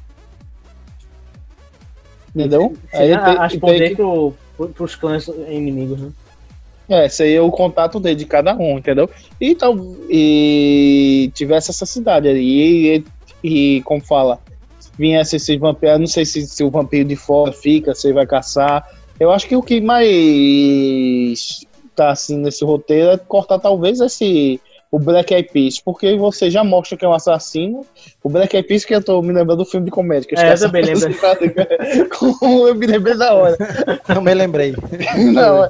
[2.34, 2.74] Entendeu?
[2.92, 6.00] Aí Seria ele tem- a- a ele responder tem que- pro, pro, pros clãs inimigos,
[6.00, 6.11] né?
[6.88, 9.11] É, esse aí é o contato dele de cada um, entendeu?
[9.40, 9.74] E, tal,
[10.09, 12.96] e tivesse essa cidade ali.
[13.42, 14.38] E, e como fala,
[14.96, 18.26] viesse esses vampiros, não sei se, se o vampiro de fora fica, se ele vai
[18.26, 18.86] caçar.
[19.19, 21.61] Eu acho que o que mais
[21.95, 24.61] tá assim nesse roteiro é cortar talvez esse.
[24.89, 27.85] O Black Eyed Peas, porque você já mostra que é um assassino.
[28.23, 30.29] O Black Eyed Peas que eu tô me lembrando do filme de comédia.
[30.29, 32.09] Que os É, eu também lembro.
[32.17, 33.57] Como eu me lembrei da hora.
[34.07, 34.75] Também lembrei.
[35.35, 35.69] Não,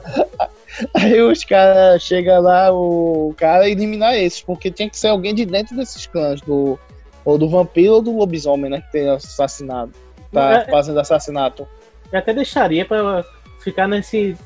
[0.95, 5.47] aí os caras chegam lá, o cara eliminar esses, porque tinha que ser alguém de
[5.47, 6.79] dentro desses clãs, do,
[7.25, 8.83] ou do vampiro ou do lobisomem, né?
[8.83, 9.93] Que tem assassinado.
[10.31, 10.71] Tá É.
[10.71, 11.67] fazendo assassinato.
[12.13, 13.25] Eu até deixaria pra
[13.67, 14.37] ficar nesse,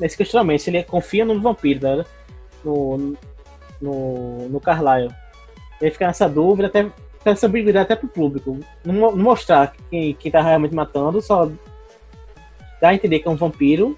[0.00, 2.04] nesse questionamento, se ele confia no vampiro, tá?
[2.64, 3.14] no,
[3.80, 5.12] no, no Carlyle.
[5.80, 6.86] Ele fica nessa dúvida, até
[7.24, 8.58] essa ambiguidade até pro público.
[8.84, 11.48] Não, não mostrar quem, quem tá realmente matando, só
[12.80, 13.96] dá a entender que é um vampiro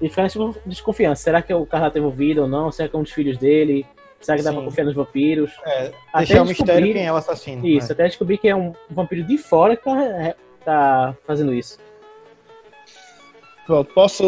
[0.00, 1.22] e ficar nessa desconfiança.
[1.22, 2.72] Será que o Carlyle tá envolvido ou não?
[2.72, 3.86] Será que é um dos filhos dele?
[4.20, 4.56] Será que dá Sim.
[4.56, 5.50] pra confiar nos vampiros?
[5.64, 7.66] É, Até deixar o mistério descobrir- quem é o assassino.
[7.66, 7.92] Isso, né?
[7.92, 10.34] até descobrir que é um vampiro de fora que tá,
[10.64, 11.78] tá fazendo isso.
[13.70, 14.24] Pronto, posso.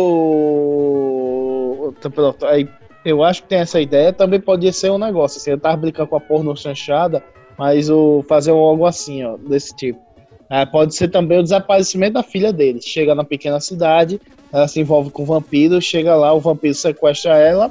[2.14, 2.68] Pronto, aí
[3.04, 6.10] eu acho que tem essa ideia, também pode ser um negócio, assim, eu tava brincando
[6.10, 7.20] com a porno chanchada,
[7.58, 9.98] mas o fazer algo assim, ó, desse tipo.
[10.48, 12.80] É, pode ser também o desaparecimento da filha dele.
[12.80, 14.20] Chega na pequena cidade,
[14.52, 17.68] ela se envolve com o vampiro, chega lá, o vampiro sequestra ela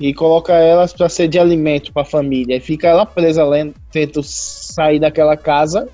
[0.00, 2.56] e coloca ela para ser de alimento para a família.
[2.56, 3.58] E fica ela presa lá,
[3.92, 5.88] tenta sair daquela casa,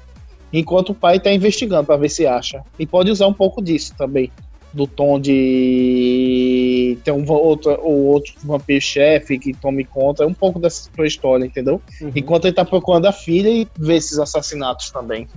[0.51, 2.65] enquanto o pai está investigando para ver se acha.
[2.79, 4.33] E pode usar um pouco disso também,
[4.73, 10.59] do tom de ter um outro, ou outro vampiro chefe que tome conta, um pouco
[10.59, 11.81] dessa sua história, entendeu?
[12.01, 12.13] Uhum.
[12.15, 15.29] Enquanto ele tá procurando a filha e vê esses assassinatos também.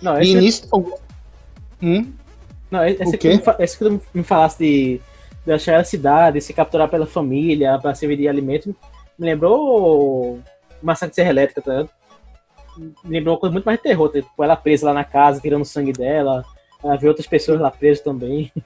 [0.00, 0.68] Não, E esse, nisso.
[1.82, 2.12] Hum?
[2.70, 3.40] não, esse, o que quê?
[3.58, 5.00] esse que tu me falasse de,
[5.44, 8.74] de achar a cidade, se capturar pela família para servir de alimento,
[9.18, 10.40] me lembrou o
[10.82, 11.90] Massacre de Serra Elétrica, tá ligado?
[13.04, 15.62] Me lembrou uma coisa muito mais de terror, tipo, ela presa lá na casa, tirando
[15.62, 16.44] o sangue dela,
[17.00, 18.52] vê outras pessoas lá presas também.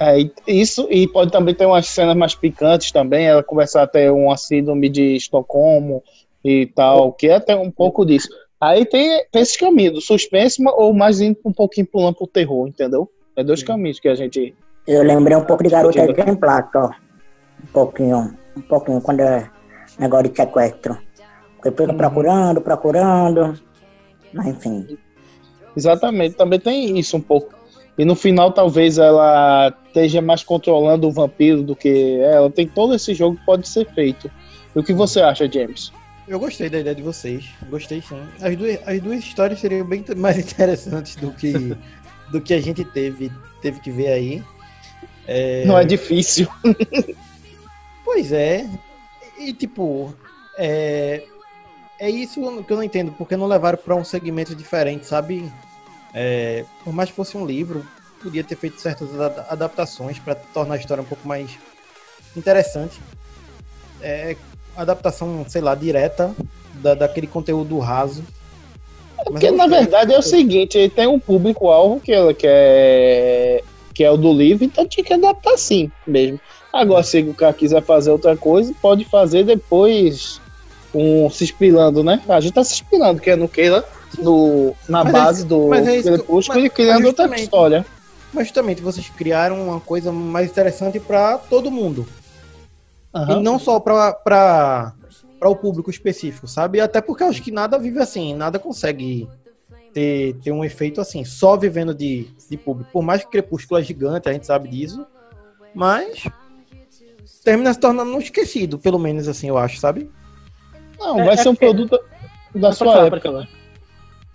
[0.00, 0.16] É,
[0.48, 4.36] isso, e pode também ter umas cenas mais picantes também, ela começar a ter uma
[4.36, 6.02] síndrome de Estocolmo
[6.44, 8.28] e tal, que é até um pouco disso.
[8.60, 12.66] Aí tem, tem esse caminho, do suspense ou mais indo um pouquinho pulando pro terror,
[12.66, 13.08] entendeu?
[13.36, 14.54] É dois caminhos que a gente.
[14.86, 16.00] Eu lembrei um pouco de Garota.
[16.00, 16.90] Exemplar, ó.
[17.62, 19.48] Um pouquinho, um pouquinho, quando é
[19.98, 20.98] negócio de sequestro.
[21.56, 23.54] Porque fica procurando, procurando.
[24.32, 24.98] Mas enfim.
[25.76, 27.54] Exatamente, também tem isso um pouco.
[27.96, 32.50] E no final, talvez ela esteja mais controlando o vampiro do que ela.
[32.50, 34.30] Tem todo esse jogo que pode ser feito.
[34.74, 35.92] E o que você acha, James?
[36.26, 37.44] Eu gostei da ideia de vocês.
[37.68, 38.18] Gostei sim.
[38.40, 41.52] As duas, as duas histórias seriam bem mais interessantes do que,
[42.30, 44.42] do que a gente teve, teve que ver aí.
[45.26, 46.48] É, Não é difícil.
[48.04, 48.68] Pois é.
[49.38, 50.12] E tipo,
[50.58, 51.22] é,
[52.02, 55.48] é isso que eu não entendo, porque não levaram para um segmento diferente, sabe?
[56.12, 57.84] É, por mais que fosse um livro,
[58.20, 61.56] podia ter feito certas ada- adaptações para tornar a história um pouco mais
[62.36, 63.00] interessante.
[64.00, 64.36] É,
[64.76, 66.34] adaptação, sei lá, direta
[66.82, 68.24] da, daquele conteúdo raso.
[69.30, 73.62] Mas Porque na verdade é o seguinte, ele tem um público-alvo que ela quer.
[73.94, 76.40] que é o do livro, então tinha que adaptar assim mesmo.
[76.72, 80.41] Agora, se o cara quiser fazer outra coisa, pode fazer depois
[80.94, 82.20] um, se inspirando, né?
[82.28, 83.84] A gente tá se inspirando, quer não queira,
[84.18, 87.86] no, na Mas é base isso- do é que- Crepúsculo e criando outra história.
[88.32, 92.06] Mas justamente vocês criaram uma coisa mais interessante para todo mundo.
[93.14, 93.40] Aham.
[93.40, 94.94] E não só para
[95.44, 96.80] o público específico, sabe?
[96.80, 99.28] Até porque eu acho que nada vive assim, nada consegue
[99.92, 102.90] ter, ter um efeito assim, só vivendo de, de público.
[102.90, 105.04] Por mais que Crepúsculo é gigante, a gente sabe disso,
[105.74, 106.24] mas
[107.44, 110.10] termina se tornando um esquecido, pelo menos assim, eu acho, sabe?
[111.02, 111.90] Não, É- vai é ser um produto
[112.54, 113.20] da Pode sua falar, época.
[113.22, 113.48] falar.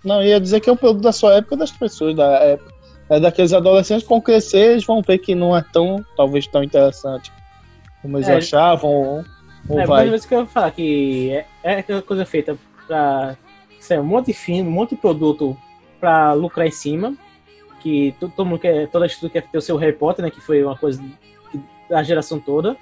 [0.04, 2.72] Não, ia dizer que é um produto da sua época das pessoas da época.
[3.10, 6.62] É daqueles adolescentes que vão crescer, eles vão ver que não é tão, talvez tão
[6.62, 7.32] interessante
[8.02, 8.36] como eles É.
[8.36, 9.24] achavam, ou,
[9.68, 10.10] ou É, vai.
[10.10, 12.56] mas que eu falar, que é, é aquela coisa feita
[12.86, 13.34] pra
[13.80, 15.56] ser um monte de filme, um monte de produto
[15.98, 17.14] pra lucrar em cima,
[17.80, 20.40] que to- todo mundo quer, toda estudo quer ter o seu Harry Potter, né, que
[20.40, 21.02] foi uma coisa
[21.50, 22.76] que- da geração toda.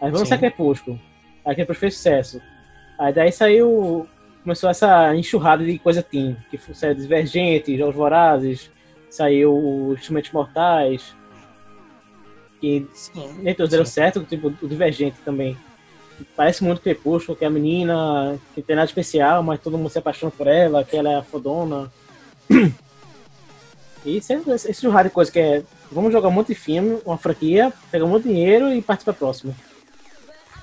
[0.00, 0.34] Aí vamos Sim.
[0.34, 0.98] ser Crepúsculo.
[1.44, 2.40] Aí Crepúsculo fez sucesso.
[2.98, 4.08] Aí daí saiu,
[4.42, 8.70] começou essa enxurrada de coisa teen, que foi- saiu Divergente, Jogos Vorazes,
[9.08, 11.14] saiu Instrumentos Mortais,
[12.60, 12.86] que
[13.38, 15.56] nem todos deram certo, tipo o Divergente também.
[16.34, 19.98] Parece muito Crepúsculo, que é a menina que tem nada especial, mas todo mundo se
[19.98, 21.92] apaixona por ela, que ela é a fodona.
[24.04, 25.62] E sempre esse tipo de coisa que é.
[25.92, 29.04] Vamos jogar um monte de filme, uma franquia, pegar um monte de dinheiro e partir
[29.04, 29.54] pra próxima.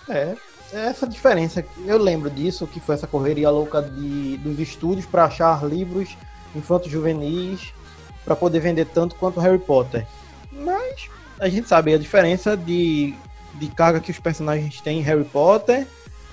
[0.09, 0.37] É, é
[0.73, 1.63] essa diferença.
[1.85, 6.17] Eu lembro disso, que foi essa correria louca de, dos estúdios para achar livros
[6.55, 7.73] infantos juvenis
[8.23, 10.05] para poder vender tanto quanto Harry Potter.
[10.51, 11.09] Mas
[11.39, 13.13] a gente sabe a diferença de,
[13.53, 15.85] de carga que os personagens têm em Harry Potter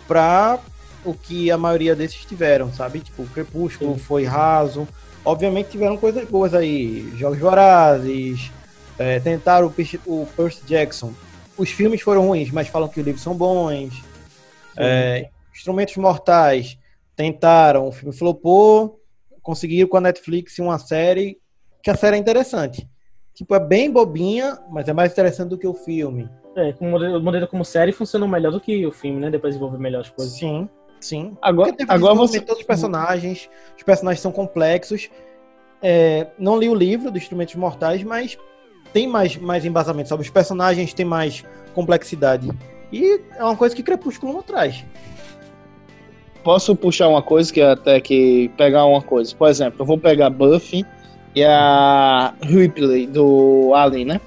[0.06, 0.58] para
[1.04, 3.00] o que a maioria desses tiveram, sabe?
[3.00, 4.86] Tipo, o Crepúsculo foi raso.
[5.24, 8.50] Obviamente tiveram coisas boas aí, Jogos Vorazes,
[8.98, 9.72] é, tentaram o,
[10.06, 11.12] o Percy Jackson.
[11.56, 14.02] Os filmes foram ruins, mas falam que os livros são bons.
[14.76, 16.78] É, Instrumentos Mortais
[17.14, 19.00] tentaram, o filme flopou,
[19.42, 21.38] conseguiram com a Netflix uma série
[21.82, 22.88] que a série é interessante.
[23.34, 26.28] Tipo, é bem bobinha, mas é mais interessante do que o filme.
[26.54, 29.30] É, o modelo, como série funcionou melhor do que o filme, né?
[29.30, 30.34] Depois desenvolver melhor as coisas.
[30.34, 30.68] Sim,
[31.00, 31.36] sim.
[31.40, 32.40] Agora, Porque teve agora você.
[32.40, 35.10] todos os personagens, os personagens são complexos.
[35.80, 38.38] É, não li o livro do Instrumentos Mortais, mas
[38.92, 40.22] tem mais, mais embasamento, sabe?
[40.22, 41.42] Os personagens têm mais
[41.74, 42.48] complexidade.
[42.92, 44.84] E é uma coisa que Crepúsculo não traz.
[46.44, 49.34] Posso puxar uma coisa que até que pegar uma coisa.
[49.34, 50.84] Por exemplo, eu vou pegar Buffy
[51.34, 54.20] e a Ripley do Alien, né?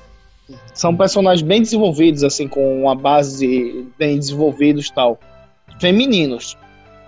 [0.74, 5.20] São personagens bem desenvolvidos, assim, com uma base bem desenvolvidos tal.
[5.80, 6.58] Femininos.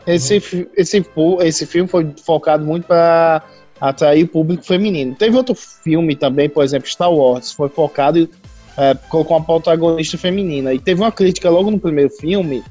[0.06, 1.06] Esse, fi- esse,
[1.42, 3.44] esse filme foi focado muito para
[3.80, 5.16] atrair o público feminino.
[5.16, 8.30] Teve outro filme também, por exemplo, Star Wars, foi focado
[8.78, 10.74] é, colocou uma protagonista feminina.
[10.74, 12.64] E teve uma crítica logo no primeiro filme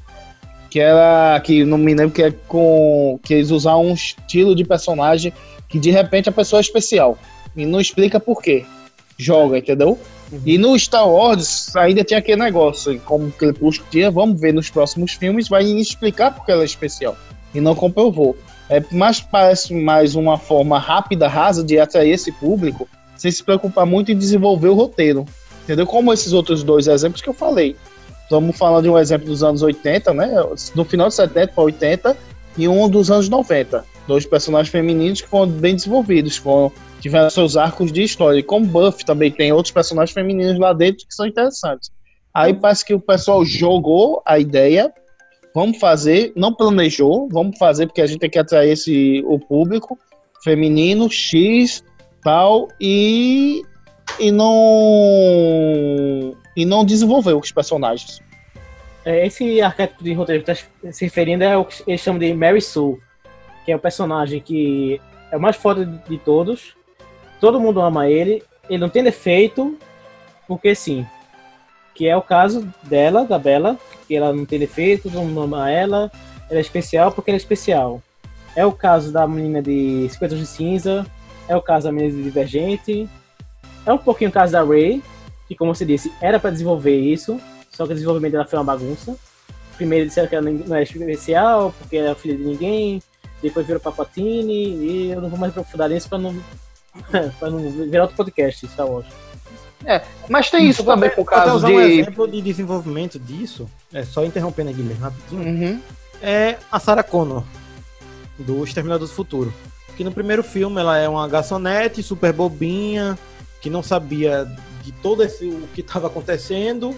[0.69, 4.65] que era que não me lembro que é com que eles usaram um estilo de
[4.65, 5.31] personagem
[5.69, 7.17] que de repente a pessoa é especial
[7.55, 8.65] e não explica por quê.
[9.17, 9.97] Joga, entendeu?
[10.45, 14.69] E no Star Wars ainda tinha aquele negócio, como o Crepúsculo tinha, vamos ver nos
[14.69, 17.17] próximos filmes, vai explicar porque ela é especial.
[17.53, 18.37] E não comprovou.
[18.69, 23.85] É, mas parece mais uma forma rápida, rasa de atrair esse público, sem se preocupar
[23.85, 25.25] muito em desenvolver o roteiro.
[25.67, 25.85] Entendeu?
[25.85, 27.75] Como esses outros dois exemplos que eu falei.
[28.23, 30.33] Estamos falando de um exemplo dos anos 80, né?
[30.73, 32.17] No final de 70 para 80
[32.57, 33.83] e um dos anos 90.
[34.07, 38.39] Dois personagens femininos que foram bem desenvolvidos, foram, tiveram seus arcos de história.
[38.39, 41.91] E como Buff também tem outros personagens femininos lá dentro que são interessantes.
[42.33, 44.89] Aí parece que o pessoal jogou a ideia,
[45.53, 49.99] vamos fazer, não planejou, vamos fazer porque a gente tem que atrair esse, o público
[50.45, 51.83] feminino, X,
[52.23, 53.63] tal, e,
[54.19, 54.47] e não
[56.55, 58.21] e não desenvolveu os personagens.
[59.05, 62.33] É, esse arquétipo de roteiro que tá se referindo é o que eles chamam de
[62.33, 62.99] Mary Sue,
[63.63, 64.99] que é o personagem que
[65.31, 66.75] é o mais foda de, todos.
[67.39, 69.77] Todo mundo ama ele, ele não tem defeito,
[70.47, 71.05] porque sim.
[71.93, 75.71] Que é o caso dela, da Bela, que ela não tem defeito, todo mundo ama
[75.71, 76.11] ela,
[76.49, 78.01] ela é especial porque ela é especial.
[78.55, 81.05] É o caso da menina de 50 Tons de Cinza,
[81.47, 83.07] é o caso da menina de Divergente,
[83.87, 85.01] é um pouquinho o caso da Ray,
[85.47, 87.39] que como você disse, era para desenvolver isso,
[87.71, 89.15] só que o desenvolvimento dela foi uma bagunça.
[89.77, 93.01] Primeiro disseram que ela não era especial, porque era filha de ninguém,
[93.41, 96.35] depois virou Papatini, e eu não vou mais aprofundar nisso para não,
[97.39, 99.05] pra não virar outro podcast, Star Wars.
[99.85, 101.73] É, mas tem isso Eu também com o caso usar de.
[101.73, 105.43] um exemplo de desenvolvimento disso, é só interrompendo aqui, Guilherme, rapidinho.
[105.43, 105.81] Uhum.
[106.21, 107.43] é a Sarah Connor,
[108.37, 109.53] do Exterminador do Futuro.
[109.95, 113.17] Que no primeiro filme ela é uma garçonete super bobinha,
[113.61, 114.45] que não sabia
[114.83, 116.97] de todo esse, o que estava acontecendo.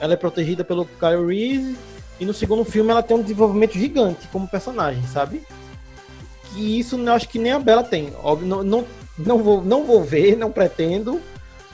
[0.00, 1.76] Ela é protegida pelo Kyle Reese.
[2.18, 5.42] E no segundo filme ela tem um desenvolvimento gigante como personagem, sabe?
[6.50, 8.12] Que isso eu acho que nem a Bela tem.
[8.22, 8.86] Óbvio, não, não,
[9.18, 11.20] não, vou, não vou ver, não pretendo.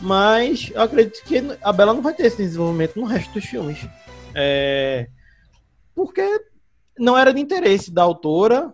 [0.01, 3.87] Mas eu acredito que a Bela não vai ter esse desenvolvimento no resto dos filmes.
[4.35, 5.07] É,
[5.95, 6.45] porque
[6.99, 8.73] não era de interesse da autora,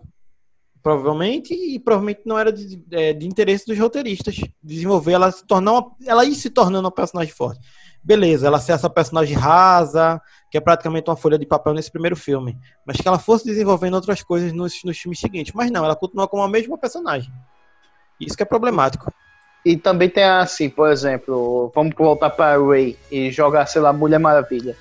[0.81, 5.73] provavelmente, e provavelmente não era de, é, de interesse dos roteiristas desenvolver ela se tornar
[5.73, 7.59] uma, ela ir se tornando uma personagem forte.
[8.01, 12.15] Beleza, ela ser essa personagem rasa, que é praticamente uma folha de papel nesse primeiro
[12.15, 15.53] filme, mas que ela fosse desenvolvendo outras coisas nos, nos filmes seguintes.
[15.53, 17.31] Mas não, ela continua como a mesma personagem.
[18.19, 19.11] Isso que é problemático.
[19.65, 24.19] E também tem assim, por exemplo, vamos voltar para Ray e jogar, sei lá, Mulher
[24.19, 24.77] Maravilha.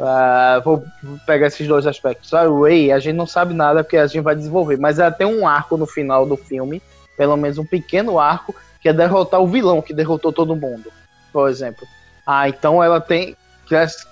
[0.00, 0.84] Ah, vou
[1.26, 2.32] pegar esses dois aspectos.
[2.34, 5.26] A Ray, a gente não sabe nada porque a gente vai desenvolver, mas ela tem
[5.26, 6.82] um arco no final do filme,
[7.16, 10.90] pelo menos um pequeno arco, que é derrotar o vilão que derrotou todo mundo,
[11.32, 11.86] por exemplo.
[12.26, 13.36] Ah, então ela tem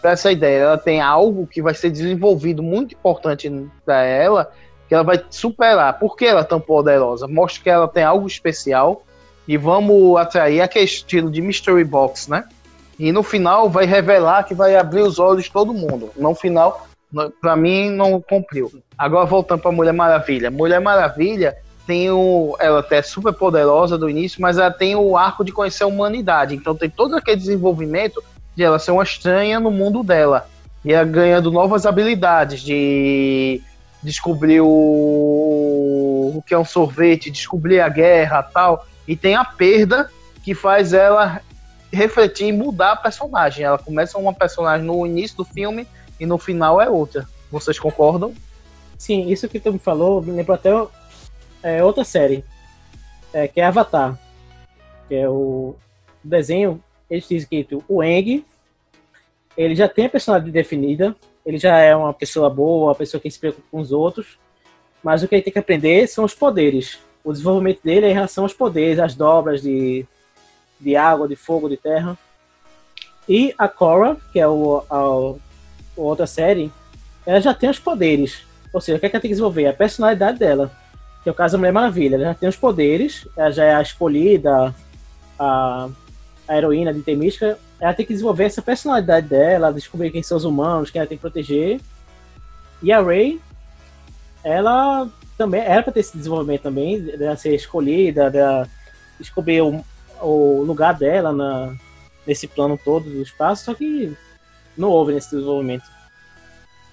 [0.02, 3.50] essa ideia, ela tem algo que vai ser desenvolvido muito importante
[3.84, 4.50] para ela,
[4.88, 5.98] que ela vai superar.
[5.98, 7.28] Por que ela é tão poderosa?
[7.28, 9.02] Mostra que ela tem algo especial
[9.46, 12.44] e vamos atrair aquele estilo de mystery box, né?
[13.00, 16.10] E no final vai revelar que vai abrir os olhos de todo mundo.
[16.18, 16.86] No final,
[17.40, 18.70] para mim, não cumpriu.
[18.96, 20.50] Agora voltando para Mulher Maravilha.
[20.50, 22.54] Mulher Maravilha tem o.
[22.60, 25.86] Ela até é super poderosa do início, mas ela tem o arco de conhecer a
[25.86, 26.54] humanidade.
[26.54, 28.22] Então tem todo aquele desenvolvimento
[28.54, 30.46] de ela ser uma estranha no mundo dela.
[30.84, 33.62] E ela ganhando novas habilidades de
[34.02, 34.66] descobrir o,
[36.36, 38.86] o que é um sorvete, descobrir a guerra tal.
[39.08, 40.10] E tem a perda
[40.44, 41.40] que faz ela
[41.92, 43.64] refletir e mudar a personagem.
[43.64, 45.86] Ela começa uma personagem no início do filme
[46.18, 47.26] e no final é outra.
[47.50, 48.34] Vocês concordam?
[48.96, 50.70] Sim, isso que tu me falou me lembrou até
[51.62, 52.44] é, outra série,
[53.32, 54.18] é, que é Avatar.
[55.08, 55.74] Que é o
[56.22, 58.44] desenho, eles dizem que o Eng,
[59.56, 63.30] ele já tem a personalidade definida, ele já é uma pessoa boa, uma pessoa que
[63.30, 64.38] se preocupa com os outros,
[65.02, 67.00] mas o que ele tem que aprender são os poderes.
[67.24, 70.06] O desenvolvimento dele é em relação aos poderes, as dobras de,
[70.80, 72.16] de água, de fogo, de terra.
[73.28, 76.72] E a Korra, que é o, a, a outra série,
[77.24, 78.42] ela já tem os poderes.
[78.72, 79.66] Ou seja, o que, é que ela tem que desenvolver?
[79.66, 80.70] A personalidade dela.
[81.22, 82.16] Que é o caso da Mulher Maravilha.
[82.16, 84.74] Ela já tem os poderes, ela já é a escolhida,
[85.38, 85.88] a,
[86.48, 87.58] a heroína de Temística.
[87.78, 91.18] Ela tem que desenvolver essa personalidade dela, descobrir quem são os humanos, quem ela tem
[91.18, 91.80] que proteger.
[92.82, 93.40] E a Ray,
[94.42, 98.68] ela também era para ter esse desenvolvimento também, dela ser escolhida, dela
[99.18, 99.84] descobrir o,
[100.20, 101.74] o lugar dela na,
[102.26, 104.16] nesse plano todo do espaço, só que
[104.76, 105.84] não houve nesse desenvolvimento.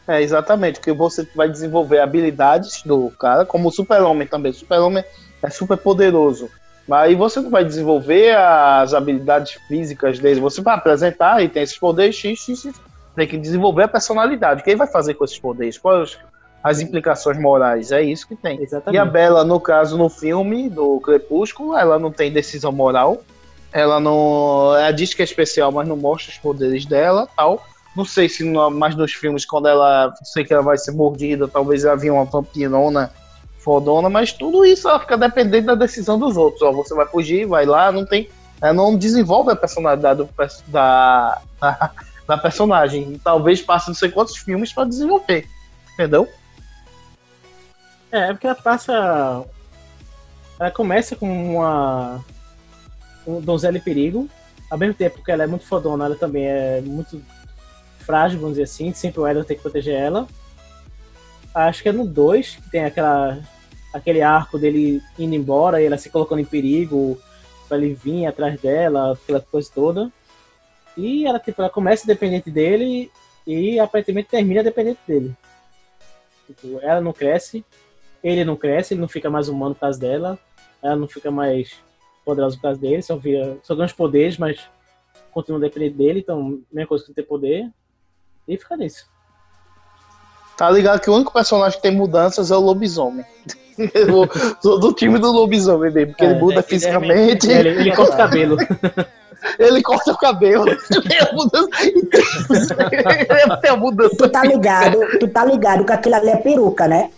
[0.07, 4.51] É, exatamente, porque você vai desenvolver habilidades do cara, como o super-homem também.
[4.51, 5.03] O super-homem
[5.43, 6.49] é super poderoso.
[6.87, 10.39] Mas aí você não vai desenvolver as habilidades físicas dele.
[10.39, 12.81] Você vai apresentar e tem esses poderes X, X, X.
[13.13, 14.61] Tem que desenvolver a personalidade.
[14.61, 15.77] O que ele vai fazer com esses poderes?
[15.77, 16.17] Quais
[16.63, 17.91] as implicações morais?
[17.91, 18.61] É isso que tem.
[18.61, 18.95] Exatamente.
[18.95, 23.21] E a Bela, no caso, no filme do Crepúsculo, ela não tem decisão moral.
[23.71, 24.75] Ela não.
[24.75, 27.63] Ela diz que é especial, mas não mostra os poderes dela tal.
[27.95, 30.13] Não sei se no, mais nos filmes, quando ela.
[30.23, 33.11] Sei que ela vai ser mordida, talvez ela vinha uma vampirona
[33.67, 36.61] fodona, mas tudo isso ela fica dependente da decisão dos outros.
[36.61, 38.29] Ó, você vai fugir, vai lá, não tem.
[38.61, 40.29] Ela não desenvolve a personalidade do
[40.67, 41.91] da, da,
[42.25, 43.13] da personagem.
[43.13, 45.45] E talvez passe não sei quantos filmes pra desenvolver.
[45.93, 46.27] Entendeu?
[48.11, 49.45] É, é porque ela passa.
[50.59, 52.23] Ela começa com uma.
[53.25, 54.29] Um donzela em perigo.
[54.69, 57.21] Ao mesmo tempo que ela é muito fodona, ela também é muito
[57.99, 58.93] frágil, vamos dizer assim.
[58.93, 60.27] Sempre o Edward tem que proteger ela.
[61.53, 63.39] Acho que é no 2 que tem aquela,
[63.93, 67.19] aquele arco dele indo embora e ela se colocando em perigo
[67.67, 70.11] pra ele vir atrás dela, aquela coisa toda.
[70.95, 73.11] E ela, tipo, ela começa dependente dele
[73.45, 75.35] e aparentemente termina dependente dele.
[76.47, 77.63] Tipo, ela não cresce,
[78.23, 80.39] ele não cresce, ele não fica mais humano por causa dela,
[80.81, 81.75] ela não fica mais
[82.25, 84.59] poderosa por causa dele, só, vira, só ganha os poderes, mas
[85.31, 87.69] continua dependente dele, então mesma coisa que ter poder.
[88.47, 89.05] E fica nisso.
[90.57, 93.25] Tá ligado que o único personagem que tem mudanças é o lobisomem.
[94.61, 97.51] Sou do time do lobisomem mesmo, porque É, ele muda é fisicamente.
[97.51, 98.57] Ele, ele corta o cabelo.
[99.59, 100.65] Ele corta o cabelo.
[100.67, 101.19] Ele tem
[103.69, 104.17] a mudança.
[104.17, 107.11] Tu tá ligado, tu tá ligado que aquilo ali é peruca, né?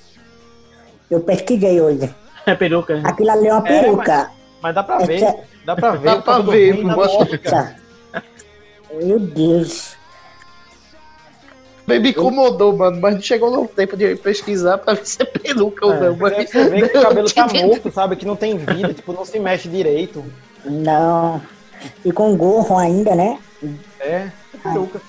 [1.10, 2.14] Eu pesquisei hoje.
[2.46, 3.02] É peruca.
[3.04, 4.32] Aquilo ali é uma É, peruca.
[4.62, 5.36] Mas dá pra É ver.
[5.66, 6.06] Dá pra ver.
[6.06, 7.76] Dá pra ver, mostra.
[8.94, 9.98] Meu Deus.
[11.88, 15.88] Me incomodou, mano, mas não chegou no tempo de pesquisar pra ver se é peruca
[15.88, 16.16] ou não.
[16.18, 16.50] Mas Mas...
[16.52, 18.16] Você vê que o cabelo tá morto, sabe?
[18.16, 20.24] Que não tem vida, tipo, não se mexe direito.
[20.64, 21.42] Não.
[22.06, 23.40] E com gorro ainda, né?
[24.00, 24.30] É,
[24.62, 25.02] peruca.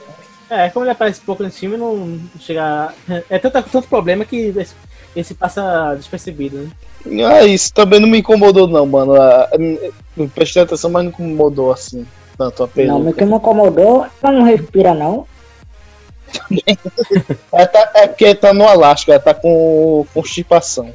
[0.48, 2.94] É, como ele aparece pouco nesse filme, não não chega.
[3.28, 4.50] É tanto, tanto problema que
[5.16, 6.58] esse, passa despercebido,
[7.06, 7.24] né?
[7.24, 9.14] Ah, isso também não me incomodou, não, mano.
[9.20, 9.48] Ah,
[10.16, 12.06] Eu prestei atenção, mas não incomodou assim.
[12.36, 12.98] Tanto a peruca.
[12.98, 15.26] Não, o que me incomodou, ela não respira, não.
[17.52, 20.92] Ela tá- é porque tá no Alasca, ela tá com constipação.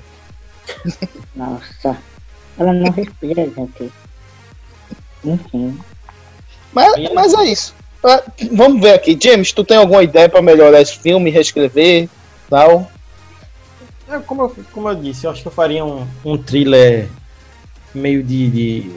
[1.36, 1.98] Nossa.
[2.58, 3.92] Ela não respira, gente.
[5.24, 5.78] Enfim.
[6.72, 7.76] Mas, mas é isso.
[8.04, 9.18] Ah, Vamos ver aqui.
[9.22, 12.08] James, tu tem alguma ideia pra melhorar esse filme, reescrever
[12.50, 12.90] tal?
[14.08, 17.08] É, como, eu, como eu disse, eu acho que eu faria um, um thriller
[17.94, 18.92] meio de,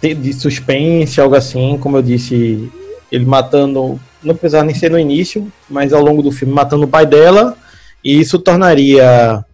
[0.00, 1.76] de, de- suspense, algo assim.
[1.78, 2.70] Como eu disse,
[3.10, 6.88] ele matando, não precisava nem ser no início, mas ao longo do filme, matando o
[6.88, 7.56] pai dela.
[8.04, 9.44] E isso tornaria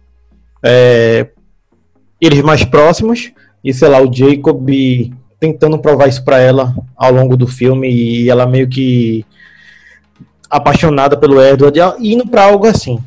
[0.63, 1.27] é,
[2.21, 3.31] eles mais próximos.
[3.63, 4.69] E sei lá, o Jacob
[5.39, 7.89] tentando provar isso pra ela ao longo do filme.
[7.89, 9.25] E ela meio que
[10.49, 12.99] apaixonada pelo Edward, indo pra algo assim.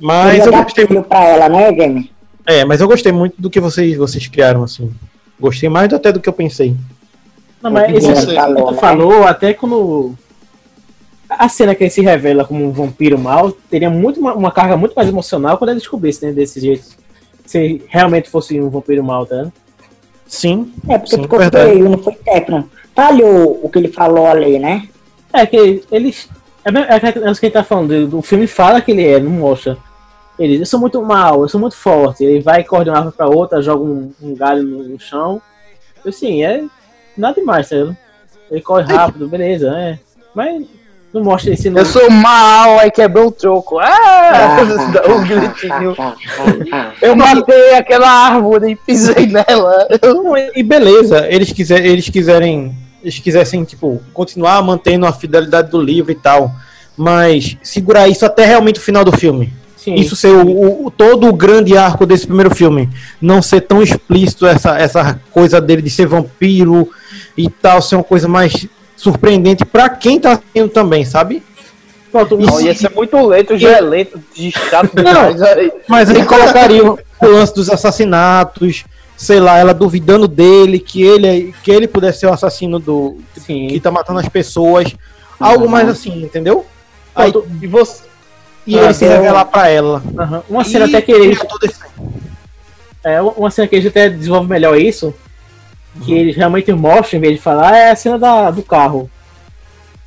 [0.00, 2.10] Mas eu gostei filho pra ela, né, Jamie?
[2.46, 4.90] é, mas eu gostei muito do que vocês, vocês criaram, assim.
[5.38, 6.74] Gostei mais até do que eu pensei.
[7.62, 8.78] Não, mas você falou, né?
[8.78, 10.14] falou, até quando.
[11.28, 14.76] A cena que ele se revela como um vampiro mal teria muito uma, uma carga
[14.76, 16.32] muito mais emocional quando ele descobrisse, né?
[16.32, 16.84] Desse jeito.
[17.46, 19.46] Se realmente fosse um vampiro mal, tá?
[20.26, 21.70] Sim, É, porque sim, ficou verdade.
[21.70, 22.68] feio, não foi técnico.
[22.94, 24.88] Falhou o que ele falou ali, né?
[25.32, 26.28] É que eles.
[26.64, 28.06] É, é, que- é isso que ele tá falando.
[28.08, 29.76] do- O filme fala que ele é, não mostra.
[30.40, 32.24] Ele diz, eu sou muito mal, eu sou muito forte.
[32.24, 35.40] Ele vai corre de uma árvore pra outra, joga um, um galho no, no chão.
[36.04, 36.64] Assim, é
[37.14, 37.96] nada demais, tá vendo?
[38.50, 39.98] Ele corre rápido, beleza, é.
[40.34, 40.64] Mas
[41.12, 43.78] não mostra esse Eu sou mal, aí quebrou o troco.
[43.80, 44.56] Ah!
[45.10, 45.94] Um gritinho.
[47.02, 49.88] Eu matei aquela árvore e pisei nela.
[49.90, 52.74] E e beleza, eles, quiser, eles quiserem.
[53.02, 56.50] Eles quisessem, tipo, continuar mantendo a fidelidade do livro e tal.
[56.96, 59.59] Mas segurar isso até realmente o final do filme.
[59.82, 59.94] Sim.
[59.94, 62.88] Isso ser o, o- todo o grande arco desse primeiro filme.
[63.20, 66.90] Não ser tão explícito essa, essa coisa dele de ser vampiro
[67.36, 71.42] e tal, ser uma coisa mais surpreendente pra quem tá assistindo também, sabe?
[72.12, 75.40] Pronto, Não, ia ser muito lento, já é lento, de chato demais.
[75.40, 78.84] Aí, Mas aí colocaria o lance dos assassinatos,
[79.16, 83.16] sei lá, ela duvidando dele, que ele, que ele pudesse ser o assassino do.
[83.36, 83.68] Sim.
[83.68, 84.94] que tá matando as pessoas.
[85.38, 86.66] Algo mais assim, entendeu?
[87.14, 88.09] Aí, Pronto, e você.
[88.66, 90.02] E ele se eu- revelar pra ela.
[90.18, 90.42] aham.
[90.48, 91.34] Uma cena E até que ele.
[91.36, 91.80] criar todo esse-
[93.02, 95.14] É, uma cena que eles até desenvolve melhor isso,
[96.04, 99.10] que eles realmente mostram, em vez de falar, é a cena da, do carro.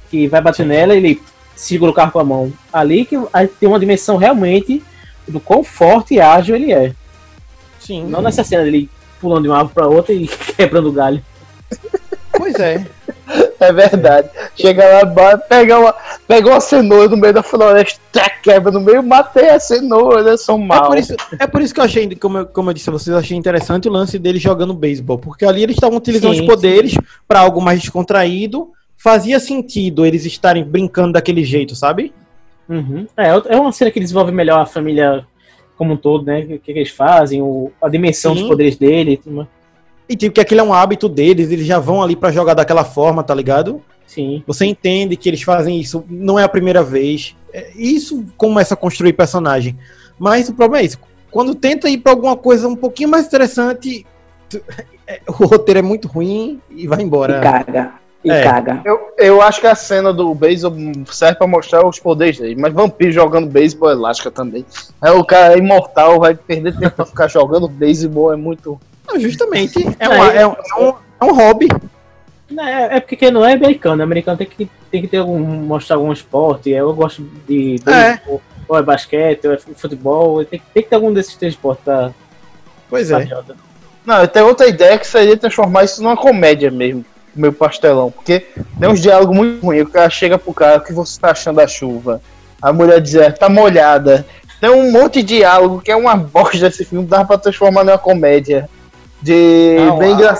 [0.09, 1.19] que vai bater nela, ele
[1.55, 2.53] segura o carro com a mão.
[2.71, 4.83] Ali que aí tem uma dimensão realmente
[5.27, 6.93] do quão forte e ágil ele é.
[7.79, 8.05] Sim.
[8.05, 8.87] Não nessa cena dele
[9.19, 11.19] pulando de uma árvore pra outra e quebrando o galho.
[12.31, 12.85] Pois é.
[13.59, 14.29] É verdade.
[14.55, 15.95] Chega lá, pega uma,
[16.27, 20.55] pega uma cenoura no meio da floresta, tá, quebra no meio, matei a cenoura, são
[20.55, 20.87] É mal.
[20.87, 23.13] por, isso, é por isso que eu achei, como eu, como eu disse a vocês,
[23.13, 25.17] eu achei interessante o lance dele jogando beisebol.
[25.17, 26.95] Porque ali eles estavam utilizando Sim, os poderes
[27.27, 28.71] pra algo mais descontraído.
[28.97, 32.13] Fazia sentido eles estarem brincando daquele jeito, sabe?
[32.69, 33.05] Uhum.
[33.17, 35.25] É, é uma cena que desenvolve melhor a família
[35.77, 36.39] como um todo, né?
[36.41, 38.39] O que, que eles fazem, o, a dimensão Sim.
[38.41, 39.17] dos poderes dele.
[39.17, 39.47] tudo.
[40.07, 42.83] E tipo, que aquele é um hábito deles, eles já vão ali pra jogar daquela
[42.83, 43.81] forma, tá ligado?
[44.13, 44.43] Sim.
[44.45, 47.35] Você entende que eles fazem isso, não é a primeira vez.
[47.51, 49.77] É, Isso começa a construir personagem.
[50.19, 50.99] Mas o problema é isso.
[51.31, 54.05] Quando tenta ir pra alguma coisa um pouquinho mais interessante,
[55.07, 57.39] é, o roteiro é muito ruim e vai E embora.
[57.41, 57.93] caga.
[58.23, 58.41] E É.
[58.43, 58.81] caga.
[58.85, 62.71] Eu, eu acho que a cena do beisebol serve pra mostrar os poderes dele, mas
[62.73, 64.65] vampiro jogando beisebol é lasca também.
[65.03, 68.79] É o cara imortal, vai perder tempo pra ficar jogando beisebol, é muito.
[69.07, 69.85] Não, justamente.
[69.99, 71.67] É, uma- é- é um, é um- é um hobby.
[72.59, 74.01] É, é porque não é americano.
[74.01, 76.69] O americano tem que, tem que ter algum, mostrar algum esporte.
[76.69, 78.13] Eu gosto de É.
[78.13, 80.43] beisebol, ou é basquete, ou é futebol.
[80.45, 82.11] Tem, que- tem que ter algum desses três esportes pra,
[82.89, 83.25] Pois pra é.
[83.25, 83.55] Jota.
[84.05, 88.11] Não, eu tenho outra ideia que seria transformar isso numa comédia mesmo, meu pastelão.
[88.11, 88.45] Porque
[88.79, 89.83] tem uns diálogos muito ruins.
[89.83, 92.21] O cara chega pro cara, o que você tá achando da chuva?
[92.61, 94.25] A mulher diz, é, tá molhada.
[94.59, 97.97] Tem um monte de diálogo que é uma bosta desse filme, dá pra transformar numa
[97.97, 98.69] comédia.
[99.21, 99.77] De.
[99.79, 100.37] Não, bem a-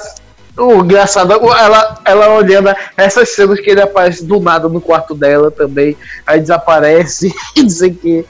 [0.58, 1.34] engraçado.
[1.34, 5.98] engraçado, ela, ela olhando essas cenas que ele aparece do nada no quarto dela também,
[6.26, 8.26] aí desaparece e dizer que.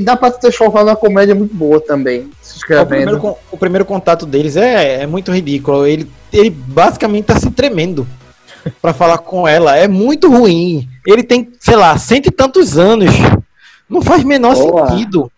[0.00, 2.30] Dá pra transformar numa comédia muito boa também.
[2.40, 5.86] Se O primeiro, o primeiro contato deles é, é muito ridículo.
[5.86, 8.06] Ele, ele basicamente tá se tremendo
[8.80, 9.76] pra falar com ela.
[9.76, 10.88] É muito ruim.
[11.06, 13.10] Ele tem, sei lá, cento e tantos anos.
[13.86, 14.88] Não faz menor Boa.
[14.88, 15.30] sentido.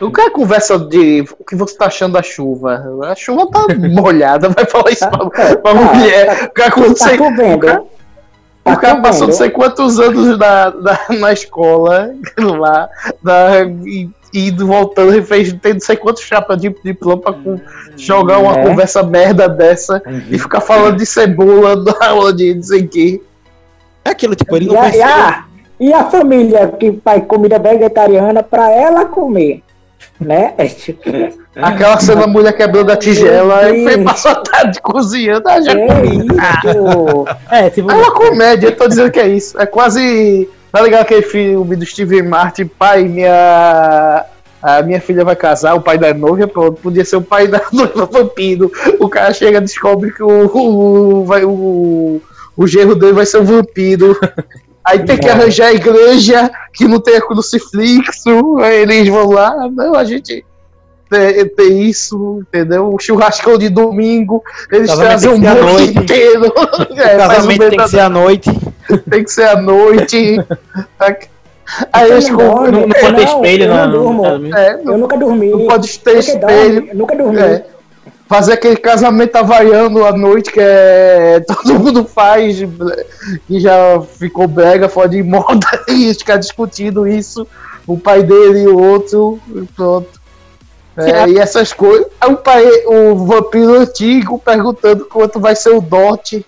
[0.00, 2.84] O cara conversa de o que você tá achando da chuva.
[3.10, 6.44] A chuva tá molhada, vai falar isso pra, pra Tá, mulher.
[6.44, 7.66] O cara, quando Tá sei, chovendo.
[7.66, 7.86] o
[8.64, 12.88] Tá cara passou não sei quantos anos na, na, na escola, lá,
[13.22, 17.32] na, e, e indo voltando, ele fez tem não sei quantos chapas de diploma pra
[17.32, 17.60] com-
[17.96, 18.62] jogar uma É.
[18.66, 23.22] conversa merda dessa e ficar falando de cebola na aula de não sei o que.
[24.04, 25.44] É aquilo, tipo, ele não E a,
[25.78, 29.62] e, a, e família que faz comida vegetariana pra ela comer,
[30.20, 30.54] né?
[31.56, 35.72] Aquela cena da mulher quebrando a tigela, aí foi passou a tarde cozinhando, ah, já
[35.72, 37.24] É isso.
[37.50, 39.58] É, tipo, É uma comédia, eu tô dizendo que é isso.
[39.58, 40.48] É quase.
[40.70, 44.26] Tá ligado aquele filme do Steve Martin, pai, minha.
[44.62, 47.62] A minha filha vai casar, o pai da noiva, pronto, podia ser o pai da
[47.72, 48.70] noiva vampiro.
[48.98, 52.20] O cara chega e descobre que o, o, vai, o,
[52.54, 54.18] o genro dele vai ser um vampiro.
[54.86, 58.58] Aí tem que arranjar a igreja que não tem a crucifixo.
[58.60, 60.44] Aí eles vão lá, não, a gente
[61.10, 62.92] tem, tem isso, entendeu?
[62.94, 65.98] O churrascão de domingo, eles Casamento trazem um monte noite.
[65.98, 66.52] inteiro.
[66.54, 68.50] O É, faz um casamento tem que ser à noite.
[69.10, 70.40] tem que ser à noite.
[71.92, 74.56] Aí eles Não, não, não pode ter Não, espelho eu não casamento.
[74.56, 75.50] É, Eu não, nunca dormi.
[75.50, 76.88] não pode ter espelho.
[76.94, 77.40] Nunca dormi.
[77.40, 77.66] É.
[78.28, 82.56] Fazer aquele casamento havaiano à noite que é, todo mundo faz,
[83.46, 87.46] que já ficou brega, fora de moda, e ficar discutindo isso,
[87.86, 90.20] o pai dele e o outro, e pronto.
[90.96, 92.06] É, e essas coisas.
[92.26, 96.44] O, pai, o vampiro antigo perguntando quanto vai ser o dote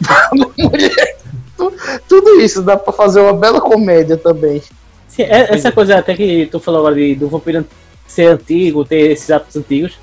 [0.00, 1.16] da mulher.
[1.56, 1.72] Tu-
[2.08, 4.62] Tudo isso dá pra fazer uma bela comédia também.
[5.08, 7.66] Sim, é- essa coisa até que tu falou agora de, do vampiro
[8.06, 9.98] ser antigo, ter esses hábitos antigos,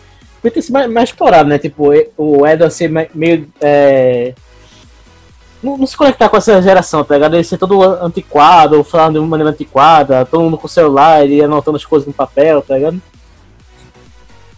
[0.45, 1.57] podia ter sido mais, mais explorado, né?
[1.57, 3.47] Tipo, e- o Edward ser me- meio.
[3.61, 4.33] é,
[5.63, 7.35] Não, não se conectar com essa geração, tá ligado?
[7.35, 11.75] Ele ser todo antiquado, falando de uma maneira antiquada, todo mundo com celular, ele anotando
[11.77, 13.01] as coisas no papel, tá ligado?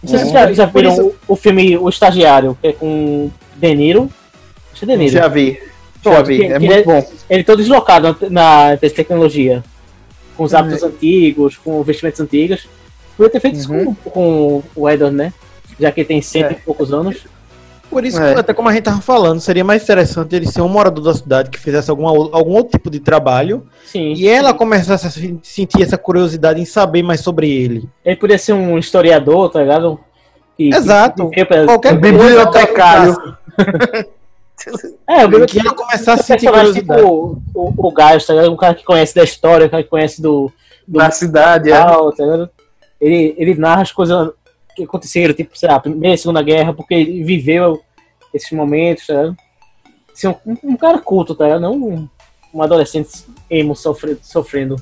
[0.02, 2.72] Não sei se vocês já, já viram isso- o, o filme O Estagiário, que é
[2.74, 4.10] com De Niro.
[4.72, 5.12] Acho que é De Niro.
[5.12, 5.52] Já vi.
[6.04, 6.36] Já Pronto, vi.
[6.38, 7.10] que- É que muito ele- bom.
[7.30, 9.64] ele todo deslocado na, na tecnologia.
[10.36, 12.68] Com os hábitos antigos, com vestimentos antigos.
[13.16, 13.94] Podia ter feito isso Uhum.
[13.94, 15.32] com, com o Edward, né?
[15.78, 16.52] Já que ele tem cento É.
[16.52, 17.24] e poucos anos.
[17.90, 18.34] Por isso, É.
[18.34, 21.14] que, até como a gente tava falando, seria mais interessante ele ser um morador da
[21.14, 24.12] cidade que fizesse alguma, algum outro tipo de trabalho Sim.
[24.12, 27.88] e ela começasse a se- sentir essa curiosidade em saber mais sobre ele.
[28.04, 29.98] Ele podia ser um historiador, tá ligado?
[30.54, 31.30] Que- Exato.
[31.30, 33.16] que pra- Qualquer bibliotecário.
[35.08, 35.68] É, o Que bibliotecário.
[35.68, 37.00] ela começasse a um sentir curiosidade.
[37.00, 38.52] tipo o, o Gaius, tá ligado?
[38.52, 40.50] Um cara que conhece da história, um cara que conhece do.
[40.86, 41.76] do Da cidade, é.
[41.76, 42.50] tal, tá ligado?
[43.00, 44.30] Ele, ele narra as coisas
[44.78, 47.80] que aconteceram, tipo, sei lá, Primeira e Segunda Guerra, porque ele viveu
[48.32, 49.36] esses momentos, tá ligado?
[50.64, 51.60] Um, um cara culto, tá ligado?
[51.60, 52.08] Não um-
[52.52, 53.10] um adolescente
[53.50, 54.76] emo sofre- sofrendo.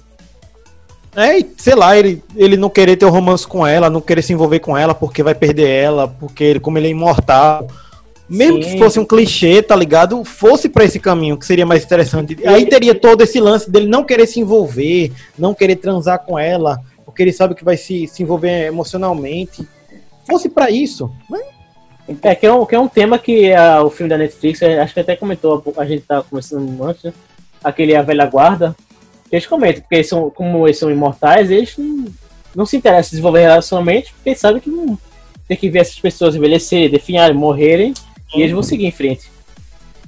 [1.14, 4.22] É, e, sei lá, ele, ele não querer ter um romance com ela, não querer
[4.22, 7.66] se envolver com ela porque vai perder ela, porque ele, como ele é imortal.
[8.28, 8.70] Mesmo Sim.
[8.72, 10.22] que fosse um clichê, tá ligado?
[10.24, 12.36] Fosse pra esse caminho, que seria mais interessante.
[12.46, 16.78] Aí teria todo esse lance dele não querer se envolver, não querer transar com ela,
[17.04, 19.66] porque ele sabe que vai se, se envolver emocionalmente.
[20.26, 21.10] Fosse pra isso.
[21.28, 21.42] mas
[22.22, 24.80] É, que é um, que é um tema que ah, o filme da Netflix, eh,
[24.80, 27.12] acho que até comentou, a gente tá conversando antes, né?
[27.62, 28.76] aquele A Velha Guarda,
[29.28, 32.06] que eles comentam, porque eles são, como eles são imortais, eles não,
[32.54, 34.96] não se interessam em desenvolver relacionamento, porque eles sabem que não
[35.48, 37.92] tem que ver essas pessoas envelhecer, definharem, morrerem,
[38.34, 39.30] e eles vão seguir em frente.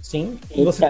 [0.00, 0.86] Sim, e você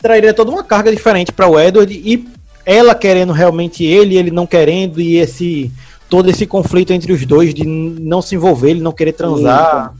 [0.00, 2.26] trairia toda uma carga diferente para o Edward e
[2.64, 5.70] ela querendo realmente ele, ele não querendo e esse
[6.12, 9.94] todo esse conflito entre os dois de não se envolver, ele não querer transar,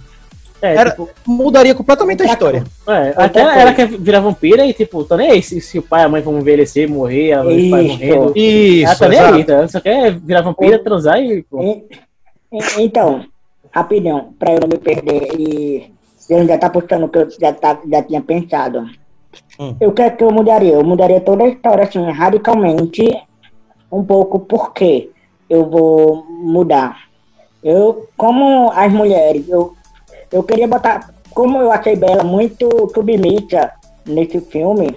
[0.61, 2.63] É, Era- tipo, mudaria completamente a história.
[2.87, 6.03] é, até ela quer virar vampira e, tipo, tá nem aí se, se o pai
[6.03, 7.71] e a mãe vão envelhecer, morrer, ela vai Isso.
[7.93, 8.33] morrendo.
[8.37, 9.53] Isso, ela tá nem aí, tá?
[9.55, 11.43] Ela só quer virar vampira, transar e.
[11.51, 11.61] pô.
[11.63, 11.83] E-
[12.53, 13.25] e- Então,
[13.73, 15.91] rapidão, para eu não me perder e
[16.31, 18.85] eu já tá postando o que eu já, tá, já tinha pensado.
[19.59, 19.75] Hum.
[19.81, 23.03] Eu quero que eu mudaria, eu mudaria toda a história assim, radicalmente,
[23.91, 25.11] um pouco porque
[25.53, 26.97] eu vou mudar.
[27.63, 29.75] Eu, como as mulheres, eu,
[30.33, 33.71] eu queria botar, como eu achei Bela muito submissa
[34.07, 34.97] nesse filme,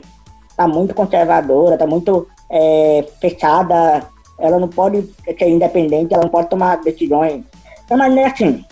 [0.55, 4.07] tá muito conservadora, tá muito é, fechada,
[4.39, 7.43] ela não pode ser independente, ela não pode tomar decisões.
[7.89, 8.65] Eu imaginei assim,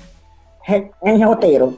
[0.62, 1.78] re- em roteiro,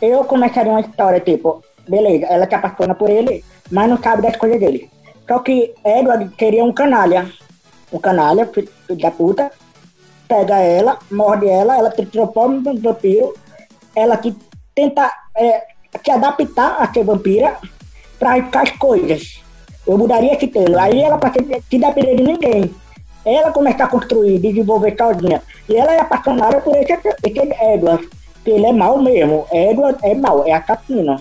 [0.00, 4.36] eu começaria uma história tipo, beleza, ela se apaixona por ele, mas não sabe das
[4.36, 4.88] coisas dele.
[5.26, 7.28] Só que Edward queria um canalha,
[7.92, 8.68] um canalha, filho
[9.00, 9.50] da puta,
[10.28, 13.34] pega ela, morde ela, ela transforma num vampiro,
[13.94, 14.34] ela que
[14.74, 15.62] tenta é,
[16.04, 17.56] se adaptar a ser vampira
[18.18, 19.42] para arriscar as coisas.
[19.86, 20.78] Eu mudaria esse termo.
[20.78, 22.74] Aí ela passa a se depender de ninguém.
[23.24, 25.42] Ela começa a construir, desenvolver sozinha.
[25.68, 28.08] E ela é apaixonada por esse, esse Edward.
[28.44, 29.46] Que ele é mau mesmo.
[29.52, 31.16] Edward é mau, é assassino.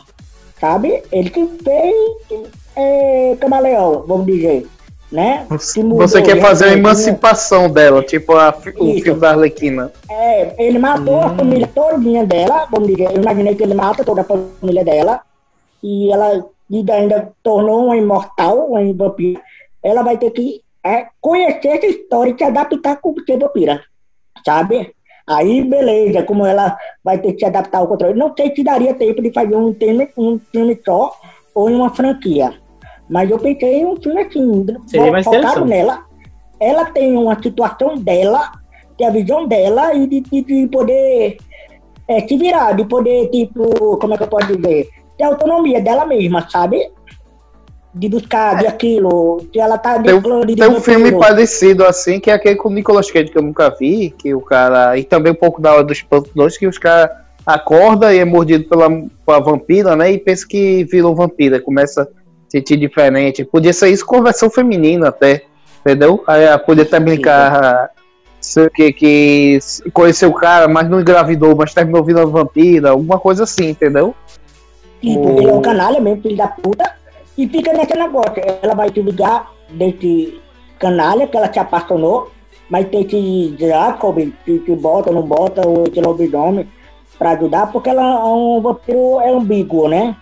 [0.60, 1.04] Sabe?
[1.12, 4.68] Ele que fez é, camaleão, vamos dizer.
[5.16, 5.48] Né?
[5.78, 6.74] Mudou, Você quer fazer a né?
[6.74, 9.04] emancipação dela, tipo a o Isso.
[9.06, 9.90] filme da Arlequina.
[10.12, 14.22] É, ele matou a família todinha dela, vamos dizer, eu imaginei que ele mata toda
[14.22, 15.22] a família dela,
[15.82, 19.40] e ela e ainda tornou uma imortal, uma vampira.
[19.82, 23.82] Ela vai ter que é, conhecer essa história e se adaptar com ser vampira,
[24.46, 24.94] sabe?
[25.28, 28.20] Aí, beleza, como ela vai ter que se adaptar ao controle.
[28.20, 31.16] Não sei se daria tempo de fazer um filme, um filme só
[31.54, 32.54] ou em uma franquia.
[33.10, 36.04] Mas eu pensei em um filme assim, Seria mais focado nela.
[36.60, 38.52] Ela tem uma situação dela,
[38.98, 41.38] tem a visão dela e de, de, de poder
[42.08, 44.88] é, se virar, de poder, tipo, como é que eu posso dizer?
[45.18, 46.92] Ter autonomia dela mesma, sabe?
[47.94, 50.22] De buscar de aquilo, se ela tá Tem, um-
[50.56, 53.70] tem um filme parecido assim, que é aquele com o Nicolas Cage que eu nunca
[53.70, 54.98] vi, que o cara.
[54.98, 57.10] E também um pouco da hora dos Espanto 2, que os caras
[57.46, 58.90] acorda e é mordido pela,
[59.26, 60.12] pela vampira, né?
[60.12, 62.10] E pensa que virou vampira, começa
[62.56, 63.44] sentir diferente.
[63.44, 65.44] Podia ser isso com versão feminina até,
[65.82, 66.24] entendeu?
[66.26, 67.90] Aí ela podia até brincar.
[68.40, 69.60] Sei o que, que
[69.92, 74.14] conheceu o cara, mas não engravidou, mas terminou virando vampira, alguma coisa assim, entendeu?
[75.02, 76.94] Tipo, ele é um canalha mesmo, filho da puta,
[77.36, 78.42] e fica nesse negócio.
[78.62, 80.40] Ela vai se ligar desse
[80.78, 82.32] canalha que ela se apaixonou,
[82.70, 86.68] mas tem que Jacob, que, que bota, não bota, ou esse lobisomem
[87.18, 90.16] pra ajudar, porque ela é um vampiro é ambíguo, né?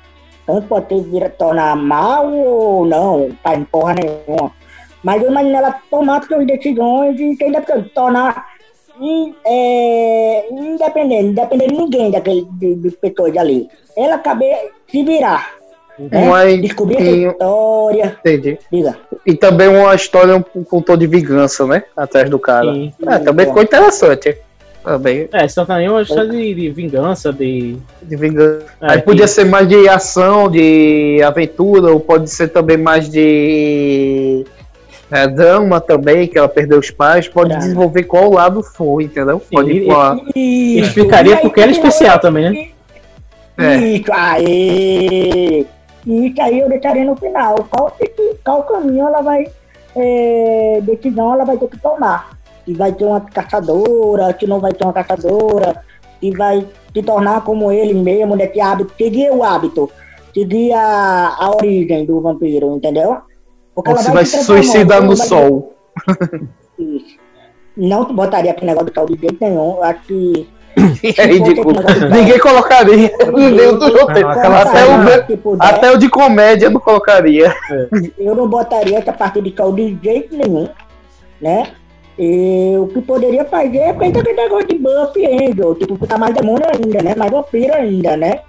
[0.45, 4.51] Tanto pode ter vira tornar mal ou não, tá em porra nenhuma.
[5.03, 8.45] Mas eu imagino ela tomar suas decisões e se independente, tornar
[8.99, 13.67] in- é, independente, independente de ninguém daquele, de, de pessoas ali.
[13.97, 15.51] Ela caber se virar.
[15.99, 16.27] Né?
[16.27, 18.17] Mas Descobrir história.
[18.19, 18.57] Entendi.
[18.71, 18.97] Diga.
[19.25, 21.83] E também uma história um, com um tom de vingança, né?
[21.95, 22.73] Atrás do cara.
[22.73, 22.91] Sim.
[23.07, 24.37] É, também ficou interessante.
[24.83, 27.77] Também, É, senão tá nenhuma história de, de vingança, de.
[28.01, 28.65] de vingança.
[28.81, 33.07] É, Aí podia que- ser mais de ação, de aventura, ou pode ser também mais
[33.09, 34.45] de
[35.09, 37.29] é, drama também, que ela perdeu os pais.
[37.29, 37.63] Pode Drama.
[37.63, 39.39] desenvolver qual lado for, entendeu?
[39.51, 42.67] Pode ir e- pra- E Explicaria porque ela é especial também, né?
[43.57, 43.75] É.
[43.77, 45.65] Isso, aí.
[46.05, 47.55] Isso aí eu deixaria no final.
[47.69, 47.95] Qual,
[48.43, 49.45] qual caminho ela vai.
[49.95, 52.31] É, decisão ela vai ter que tomar.
[52.65, 55.83] Se vai ter uma caçadora, se não vai ter uma caçadora,
[56.19, 58.47] se vai se tornar como ele mesmo, né?
[58.47, 59.89] Que hábito, seguir o hábito,
[60.33, 63.17] seguir a, a origem do vampiro, entendeu?
[63.75, 65.73] Porque ela se vai se suicidar no vai- sol.
[66.79, 67.17] Isso.
[67.75, 69.77] Não botaria aquele negócio do sol de jeito nenhum.
[69.77, 70.47] Eu acho que
[71.17, 71.75] É ridículo.
[72.11, 73.11] Ninguém colocaria.
[73.33, 74.29] Nem do roteiro.
[74.29, 77.53] Até, o, até o de comédia não colocaria.
[78.17, 80.67] eu não botaria essa parte de cal de jeito nenhum,
[81.41, 81.67] né?
[82.17, 86.33] E o que poderia fazer é fazer aquele negócio de buff Angel, tipo, botar mais
[86.35, 87.15] demônio ainda, né?
[87.15, 88.41] Mais vampiro ainda, né?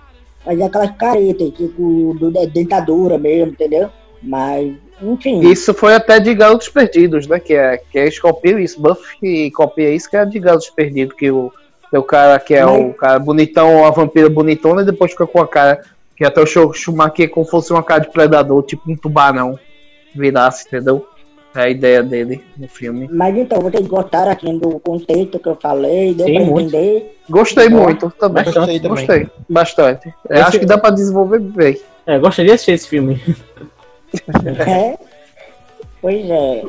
[0.45, 3.89] Fazer aquelas caretas, tipo, do, de dentadura mesmo, entendeu?
[4.23, 5.41] Mas, enfim.
[5.41, 7.41] Isso foi até de Garotos Perdidos, né?
[7.41, 8.81] Que é, que eles copiam isso.
[8.81, 11.51] Buffy copia isso, que é de Garotos Perdidos, que o,
[11.91, 15.41] é o cara que é o cara bonitão, a vampira bonitona, e depois fica com
[15.41, 15.81] a cara
[16.17, 19.59] que até o Schumacher como fosse uma cara de predador, tipo um tubarão
[20.15, 21.07] virasse, entendeu?
[21.57, 23.09] É a ideia dele no filme.
[23.13, 26.69] Mas então, vocês gostaram assim do conceito que eu falei, deu Sim, pra muito.
[26.77, 27.17] entender?
[27.31, 28.45] Gostei muito também.
[28.45, 29.31] bastante Gostei, também.
[29.49, 30.15] bastante.
[30.31, 31.79] Acho que dá pra desenvolver bem.
[32.07, 33.21] É, gostaria de assistir esse filme.
[34.67, 34.97] É.
[36.01, 36.63] Pois é.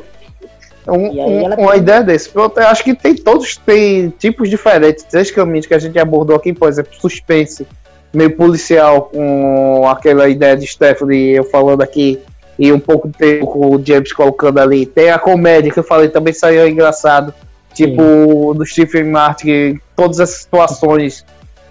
[0.87, 2.29] Um- um- uma ideia desse.
[2.29, 5.03] Pronto, eu acho que tem todos tem tipos diferentes.
[5.03, 7.67] Três caminhos que a gente abordou aqui, por exemplo, suspense,
[8.13, 12.19] meio policial, com aquela ideia de Stephanie eu falando aqui,
[12.57, 14.85] e um pouco de tempo com o James colocando ali.
[14.85, 17.33] Tem a comédia que eu falei também saiu engraçado.
[17.73, 21.25] Tipo, do Stephen Martin, todas as situações,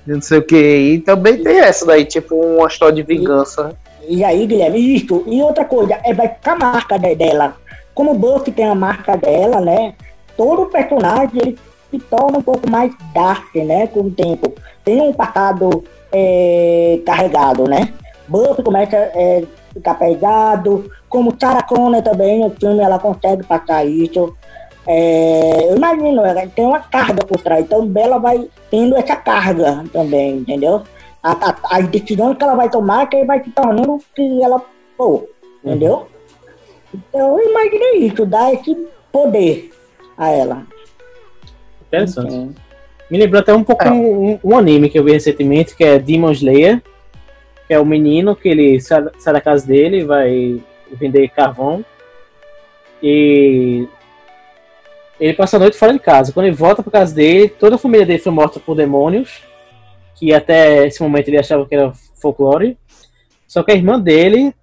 [0.06, 0.56] não sei o que.
[0.56, 3.74] E também tem essa daí, tipo, uma história de vingança.
[4.06, 5.24] E aí, Guilherme, isso.
[5.26, 7.56] E outra coisa, é, vai ficar a marca de- dela.
[7.94, 9.94] Como o Buffy tem a marca dela, né?
[10.36, 11.58] Todo personagem ele
[11.90, 13.86] se torna um pouco mais dark, né?
[13.86, 14.52] Com o tempo.
[14.84, 17.94] Tem um passado é, carregado, né?
[18.28, 19.42] Buffy começa é,
[19.74, 20.90] ficar pesado.
[21.08, 24.34] Como Sarah Connor também, no filme ela consegue passar isso.
[24.86, 27.64] É, eu imagino, ela tem uma carga por trás.
[27.64, 30.82] Então Bela vai tendo essa carga também, entendeu?
[31.22, 34.62] A, a, as decisões que ela vai tomar que vai se tornando o que ela
[34.96, 35.26] for,
[35.64, 36.06] entendeu?
[36.94, 38.76] Então eu imaginei isso, dar esse
[39.10, 39.70] poder
[40.18, 40.62] a ela.
[41.88, 42.32] Interessante.
[42.32, 42.54] Sim.
[43.10, 43.90] Me lembrou até um pouco É.
[43.90, 46.82] um, um anime que eu vi recentemente, que é Demon Slayer,
[47.68, 50.60] é o menino que ele sai, sai da casa dele e vai
[50.92, 51.84] vender carvão.
[53.02, 53.86] E
[55.18, 56.32] ele passa a noite fora de casa.
[56.32, 59.42] Quando ele volta para casa dele, toda a família dele foi morta por demônios,
[60.16, 62.78] que até esse momento ele achava que era folclore.
[63.46, 64.54] Só que a irmã dele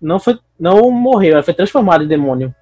[0.00, 2.54] não foi não morreu, ela foi transformada em demônio.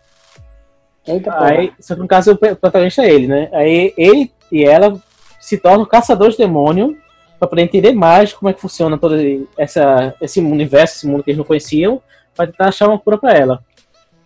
[1.07, 3.49] Eita, Aí, só que no caso o protagonista é ele, né?
[3.53, 5.01] Aí ele e ela
[5.41, 6.97] se tornam caçadores de demônio
[7.39, 9.15] para poder entender mais como é que funciona todo
[9.57, 12.03] essa, esse universo, esse mundo que eles não conheciam,
[12.35, 13.65] para tentar achar uma cura para ela.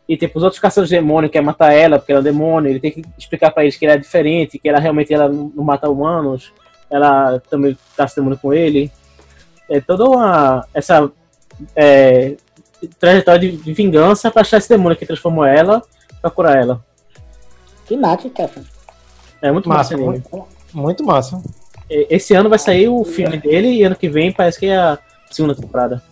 [0.08, 2.70] E tipo, os outros caçadores de demônio querem matar ela porque ela é um demônio,
[2.70, 5.64] ele tem que explicar para eles que ela é diferente, que ela realmente ela não
[5.64, 6.52] mata humanos,
[6.90, 8.90] ela também caça demônio com ele.
[9.70, 11.10] É toda uma essa
[11.76, 12.36] é,
[12.98, 15.82] trajetória de, de vingança para achar esse demônio que transformou ela,
[16.20, 16.84] para curar ela.
[17.86, 18.62] Que mate, Stefan.
[19.40, 20.08] É muito Massa, massa, anime.
[20.30, 21.42] muito, muito massa.
[21.92, 24.76] E- Esse ano vai sair o filme dele e ano que vem parece que é
[24.76, 24.98] a
[25.30, 26.02] segunda temporada.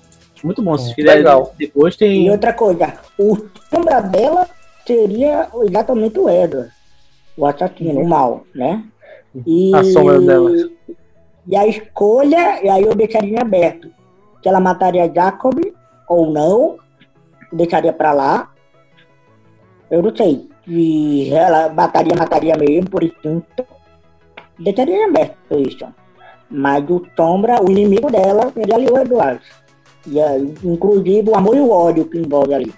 [0.44, 0.76] Muito bom.
[0.78, 1.54] Se fizer Legal.
[1.58, 2.30] depois E tem.
[2.30, 3.36] outra coisa, o
[3.72, 4.48] sombra dela
[4.86, 6.70] seria exatamente o Edward,
[7.36, 8.82] o assassino, o mal, né?
[9.46, 10.50] E, A sombra dela.
[11.46, 13.88] E a escolha, e aí eu deixaria em aberto.
[14.42, 15.58] Se ela mataria Jacob
[16.08, 16.78] ou não,
[17.52, 18.50] deixaria pra lá.
[19.90, 20.48] Eu não sei.
[20.64, 23.64] Se ela mataria, mataria mesmo, por instinto.
[24.60, 25.86] Em aberto isso.
[26.50, 29.40] Mas o sombra, o inimigo dela seria ali o Eduardo.
[30.06, 32.74] E aí, inclusive o amor e o ódio que envolve ali.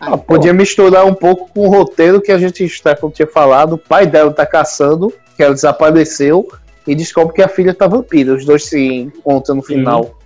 [0.00, 3.74] Aí, Ah, podia misturar um pouco com o roteiro que a gente, Stefan, tinha falado.
[3.74, 6.46] O pai dela tá caçando, que ela desapareceu,
[6.86, 8.34] e descobre que a filha tá vampira.
[8.34, 10.16] Os dois se encontram no final.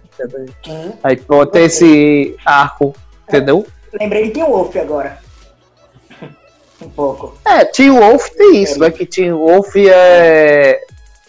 [1.03, 2.95] Aí pode ter esse arco,
[3.29, 3.67] entendeu?
[3.99, 5.19] Lembrei de Tim Wolf agora.
[6.83, 7.35] um pouco.
[7.47, 8.91] É, Teen Wolf tem isso, né?
[8.91, 10.81] Que Teen Wolf é.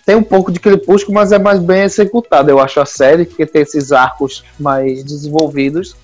[0.05, 3.45] Tem um pouco de crepúsculo, mas é mais bem executado, eu acho, a série, porque
[3.45, 5.95] tem esses arcos mais desenvolvidos.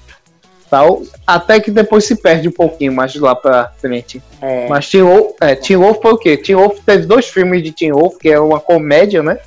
[0.69, 4.21] Tal, até que depois se perde um pouquinho mais lá pra frente.
[4.41, 6.35] É, Mas Teen Wolf, é, Teen Wolf foi o quê?
[6.35, 9.39] Teen Wolf teve dois filmes de Teen Wolf, que é uma comédia, né?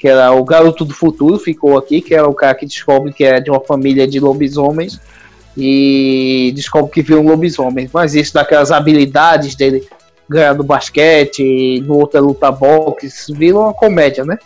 [0.00, 3.24] Que era o Garoto do Futuro, ficou aqui, que era o cara que descobre que
[3.24, 4.98] é de uma família de lobisomens
[5.54, 7.88] e descobre que viu um lobisomem.
[7.92, 9.86] Mas isso daquelas habilidades dele
[10.28, 14.38] ganhar no basquete, no outro é luta boxe, vira uma comédia, né?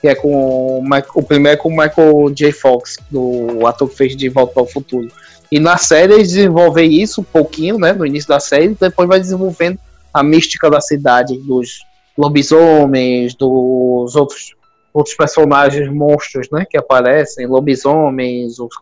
[0.00, 2.52] Que é com o, Michael- o primeiro é com o Michael J.
[2.52, 5.08] Fox, do ator que fez De Volta ao Futuro.
[5.50, 7.92] E na série eles desenvolvem isso um pouquinho, né?
[7.92, 9.78] No início da série, depois vai desenvolvendo
[10.12, 11.80] a mística da cidade, dos
[12.16, 14.54] lobisomens, dos outros,
[14.92, 16.66] outros personagens monstros, né?
[16.68, 18.76] Que aparecem, lobisomens, os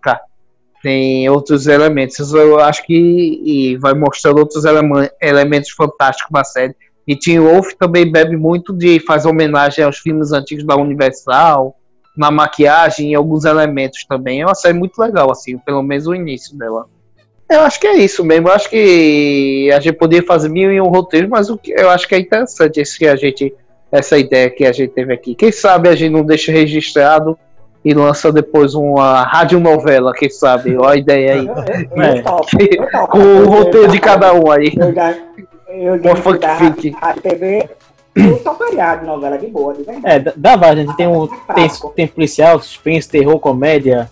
[0.86, 2.32] tem outros elementos.
[2.32, 4.62] Eu acho que e vai mostrando outros
[5.20, 10.30] elementos fantásticos na série E Tim Wolf também bebe muito de faz homenagem aos filmes
[10.30, 11.74] antigos da Universal,
[12.16, 14.42] na maquiagem e alguns elementos também.
[14.42, 16.86] É uma série muito legal, assim, pelo menos o início dela.
[17.50, 18.46] Eu acho que é isso mesmo.
[18.46, 21.90] Eu acho que a gente poderia fazer mil e um roteiros, mas o que eu
[21.90, 23.52] acho que é interessante esse que a gente,
[23.90, 25.34] essa ideia que a gente teve aqui.
[25.34, 27.36] Quem sabe a gente não deixa registrado
[27.86, 30.76] e lança depois uma radionovela, quem sabe?
[30.76, 31.46] Olha a ideia aí.
[31.46, 33.06] Eu, eu, eu topo, eu topo.
[33.12, 34.74] Com o roteiro de cada um aí.
[35.68, 36.90] Eu já, funk da fic.
[36.90, 37.68] Rádio TV,
[38.16, 40.04] eu toparia de novela de boa, de verdade.
[40.04, 44.10] É, dá- dá várias, a gente tem, um, tem, tem policial, suspense, terror, comédia.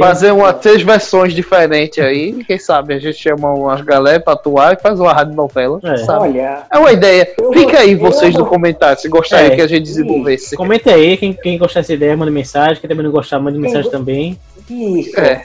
[0.00, 2.42] Fazer uma, três versões diferentes aí.
[2.44, 5.78] Quem sabe a gente chama umas galera pra atuar e faz uma radionovela.
[5.84, 5.96] É.
[5.98, 6.28] sabe?
[6.30, 7.32] Olha, É uma ideia.
[7.38, 9.56] Eu Fica aí vocês eu no comentário se gostaria É.
[9.56, 10.56] que a gente desenvolvesse.
[10.56, 12.76] Comenta aí, quem, quem gostar dessa ideia, manda mensagem.
[12.80, 14.38] Quem também não gostar, manda mensagem também.
[14.68, 15.18] isso.
[15.20, 15.44] É.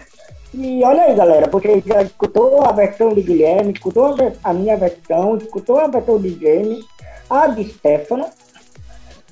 [0.53, 5.35] E olha aí, galera, porque já escutou a versão de Guilherme, escutou a minha versão,
[5.35, 6.85] escutou a versão de James,
[7.29, 8.25] a de Stefano.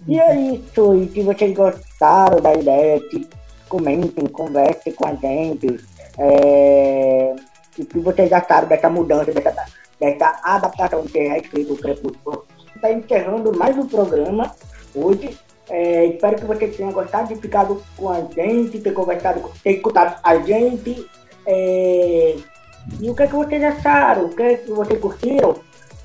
[0.06, 3.26] E é isso, e se vocês gostaram da ideia, se
[3.74, 5.84] comentem, conversem com a gente.
[6.20, 7.36] É,
[7.76, 9.66] e se vocês acharam dessa mudança, dessa,
[10.00, 12.46] dessa adaptação que é escrito o Crepúsculo.
[12.76, 14.52] Está encerrando mais um programa
[14.94, 15.36] hoje.
[15.72, 17.66] É, espero que vocês tenham gostado de ficar
[17.98, 21.10] com a gente, ter conversado, ter escutado a gente.
[21.48, 22.36] É,
[23.00, 24.26] e o que, é que vocês acharam?
[24.26, 25.56] O que, é que vocês curtiram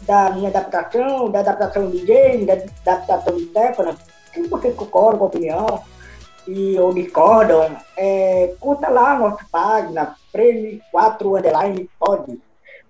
[0.06, 3.94] da minha adaptação, da adaptação de James, da, da adaptação de Stefano?
[4.32, 5.82] Se vocês concordam com a opinião
[6.48, 12.40] e, ou discordam, é, curta lá a nossa página, Frame 4 Underline Pod.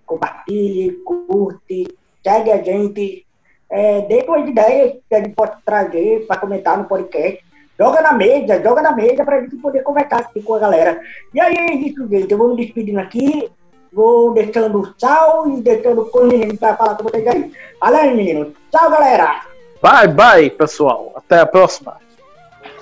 [0.06, 1.88] Compartilhe, curte,
[2.22, 3.26] segue a gente.
[3.70, 7.44] É, dê suas ideias que a gente pode trazer para comentar no podcast.
[7.78, 11.00] Joga na mesa, joga na mesa para a gente poder conversar com a galera.
[11.34, 12.30] E aí é isso, gente.
[12.30, 13.50] Eu vou me despedindo aqui.
[13.92, 17.52] Vou deixando tchau e deixando o para falar com vocês aí.
[17.78, 18.52] Fala aí, menino.
[18.70, 19.42] Tchau, galera.
[19.82, 21.12] Bye, bye, pessoal.
[21.14, 22.07] Até a próxima.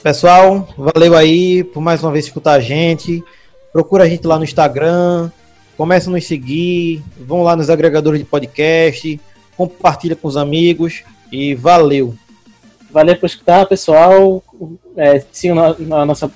[0.06, 3.24] Pessoal, valeu aí por mais uma vez escutar a gente.
[3.72, 5.32] Procura a gente lá no Instagram.
[5.76, 7.02] Começa a nos seguir.
[7.18, 9.20] Vão lá nos agregadores de podcast.
[9.56, 11.02] Compartilha com os amigos.
[11.32, 12.14] E valeu.
[12.88, 14.44] Valeu por escutar, pessoal.
[14.96, 15.56] É, sigam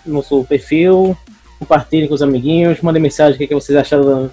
[0.04, 1.16] nosso perfil.
[1.60, 2.80] Compartilhem com os amiguinhos.
[2.80, 4.32] Mandem mensagem o que, que vocês acharam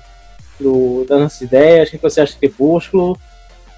[0.59, 1.89] do, das nossas ideias.
[1.89, 3.15] O que, que você acha de Crepúsculo.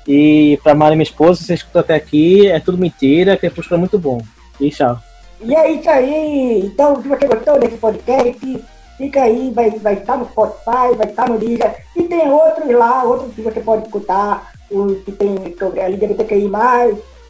[0.08, 3.36] E pra Mari, minha esposa, se você escuta até aqui, é tudo mentira.
[3.36, 4.22] Crepúsculo é muito bom.
[4.58, 4.98] E tchau.
[5.42, 6.62] E é isso aí.
[6.66, 8.66] Então, se você gostou desse podcast,
[8.98, 11.76] fica aí, vai, vai estar no Spotify, vai estar no Liga.
[11.96, 16.52] E tem outros lá, outros que você pode escutar, o que tem sobre a LGBTQI+,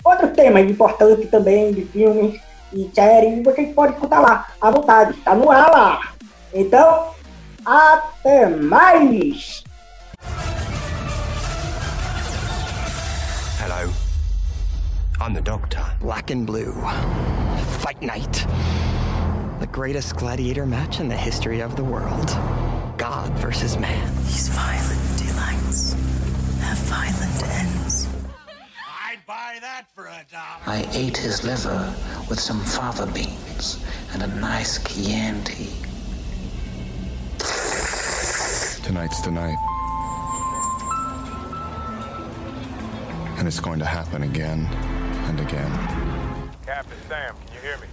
[0.03, 2.39] outros temas importantes também de filmes
[2.73, 6.13] e séries, vocês podem escutar lá, à vontade, tá no ar lá.
[6.53, 7.09] Então,
[7.65, 9.63] até mais!
[15.21, 15.85] I'm the doctor.
[15.99, 16.71] Black and Blue.
[17.81, 18.45] Fight Night.
[19.59, 22.27] The greatest gladiator match in the history of the world.
[22.97, 24.15] God versus man.
[24.23, 25.91] These violent delights
[26.61, 28.07] have violent ends.
[28.87, 30.61] I'd buy that for a dollar.
[30.65, 31.93] I ate his liver
[32.29, 33.83] with some fava beans
[34.13, 35.67] and a nice Chianti.
[38.83, 39.57] Tonight's the night.
[43.37, 44.98] And it's going to happen again
[45.29, 45.71] and again.
[46.65, 47.87] Captain Sam, can you hear me?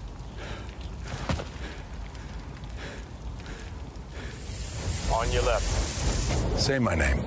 [5.13, 6.59] On your left.
[6.59, 7.23] Say my name.